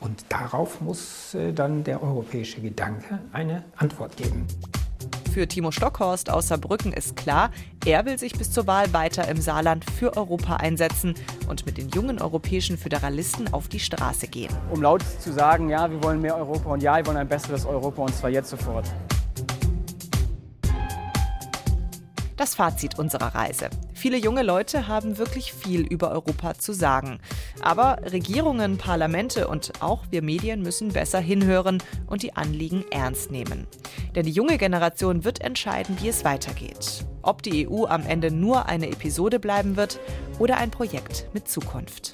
Und 0.00 0.24
darauf 0.28 0.80
muss 0.80 1.34
äh, 1.34 1.52
dann 1.52 1.84
der 1.84 2.02
europäische 2.02 2.60
Gedanke 2.60 3.20
eine 3.32 3.64
Antwort 3.76 4.16
geben. 4.16 4.46
Für 5.32 5.46
Timo 5.46 5.70
Stockhorst 5.70 6.30
aus 6.30 6.48
Saarbrücken 6.48 6.94
ist 6.94 7.14
klar, 7.14 7.50
er 7.84 8.06
will 8.06 8.18
sich 8.18 8.32
bis 8.32 8.50
zur 8.50 8.66
Wahl 8.66 8.94
weiter 8.94 9.28
im 9.28 9.38
Saarland 9.38 9.84
für 9.84 10.16
Europa 10.16 10.56
einsetzen 10.56 11.14
und 11.46 11.66
mit 11.66 11.76
den 11.76 11.90
jungen 11.90 12.22
europäischen 12.22 12.78
Föderalisten 12.78 13.52
auf 13.52 13.68
die 13.68 13.80
Straße 13.80 14.28
gehen. 14.28 14.54
Um 14.70 14.80
laut 14.80 15.02
zu 15.20 15.32
sagen, 15.32 15.68
ja, 15.68 15.90
wir 15.90 16.02
wollen 16.02 16.22
mehr 16.22 16.36
Europa 16.36 16.70
und 16.70 16.82
ja, 16.82 16.96
wir 16.96 17.06
wollen 17.06 17.18
ein 17.18 17.28
besseres 17.28 17.66
Europa 17.66 18.02
und 18.02 18.14
zwar 18.14 18.30
jetzt 18.30 18.48
sofort. 18.48 18.86
Das 22.36 22.54
Fazit 22.54 22.98
unserer 22.98 23.34
Reise. 23.34 23.70
Viele 23.94 24.18
junge 24.18 24.42
Leute 24.42 24.88
haben 24.88 25.16
wirklich 25.16 25.54
viel 25.54 25.80
über 25.80 26.10
Europa 26.10 26.54
zu 26.54 26.74
sagen. 26.74 27.18
Aber 27.62 27.98
Regierungen, 28.12 28.76
Parlamente 28.76 29.48
und 29.48 29.72
auch 29.80 30.04
wir 30.10 30.22
Medien 30.22 30.60
müssen 30.60 30.92
besser 30.92 31.18
hinhören 31.18 31.82
und 32.06 32.22
die 32.22 32.36
Anliegen 32.36 32.84
ernst 32.90 33.30
nehmen. 33.30 33.66
Denn 34.14 34.26
die 34.26 34.32
junge 34.32 34.58
Generation 34.58 35.24
wird 35.24 35.40
entscheiden, 35.40 35.96
wie 36.00 36.08
es 36.08 36.24
weitergeht. 36.24 37.06
Ob 37.22 37.42
die 37.42 37.68
EU 37.68 37.86
am 37.86 38.06
Ende 38.06 38.30
nur 38.30 38.66
eine 38.66 38.88
Episode 38.90 39.40
bleiben 39.40 39.76
wird 39.76 39.98
oder 40.38 40.58
ein 40.58 40.70
Projekt 40.70 41.28
mit 41.32 41.48
Zukunft. 41.48 42.12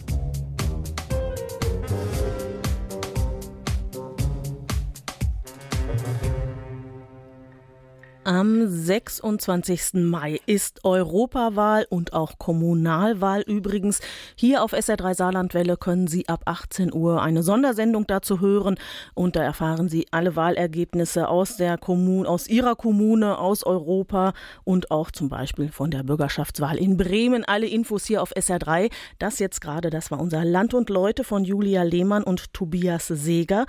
Am 8.24 8.68
26. 8.68 9.94
Mai 9.94 10.40
ist 10.46 10.84
Europawahl 10.84 11.88
und 11.90 12.12
auch 12.12 12.38
Kommunalwahl 12.38 13.40
übrigens. 13.40 13.98
Hier 14.36 14.62
auf 14.62 14.72
SR3 14.72 15.14
Saarlandwelle 15.14 15.76
können 15.76 16.06
Sie 16.06 16.28
ab 16.28 16.42
18 16.44 16.94
Uhr 16.94 17.20
eine 17.20 17.42
Sondersendung 17.42 18.06
dazu 18.06 18.40
hören 18.40 18.76
und 19.14 19.34
da 19.34 19.42
erfahren 19.42 19.88
Sie 19.88 20.06
alle 20.12 20.36
Wahlergebnisse 20.36 21.26
aus 21.26 21.56
der 21.56 21.78
Kommune, 21.78 22.28
aus 22.28 22.46
Ihrer 22.46 22.76
Kommune, 22.76 23.38
aus 23.38 23.64
Europa 23.64 24.34
und 24.62 24.92
auch 24.92 25.10
zum 25.10 25.28
Beispiel 25.28 25.72
von 25.72 25.90
der 25.90 26.04
Bürgerschaftswahl 26.04 26.78
in 26.78 26.96
Bremen. 26.96 27.44
Alle 27.44 27.66
Infos 27.66 28.04
hier 28.04 28.22
auf 28.22 28.30
SR3. 28.36 28.92
Das 29.18 29.40
jetzt 29.40 29.60
gerade, 29.60 29.90
das 29.90 30.12
war 30.12 30.20
unser 30.20 30.44
Land 30.44 30.74
und 30.74 30.90
Leute 30.90 31.24
von 31.24 31.42
Julia 31.42 31.82
Lehmann 31.82 32.22
und 32.22 32.54
Tobias 32.54 33.08
Seeger. 33.08 33.60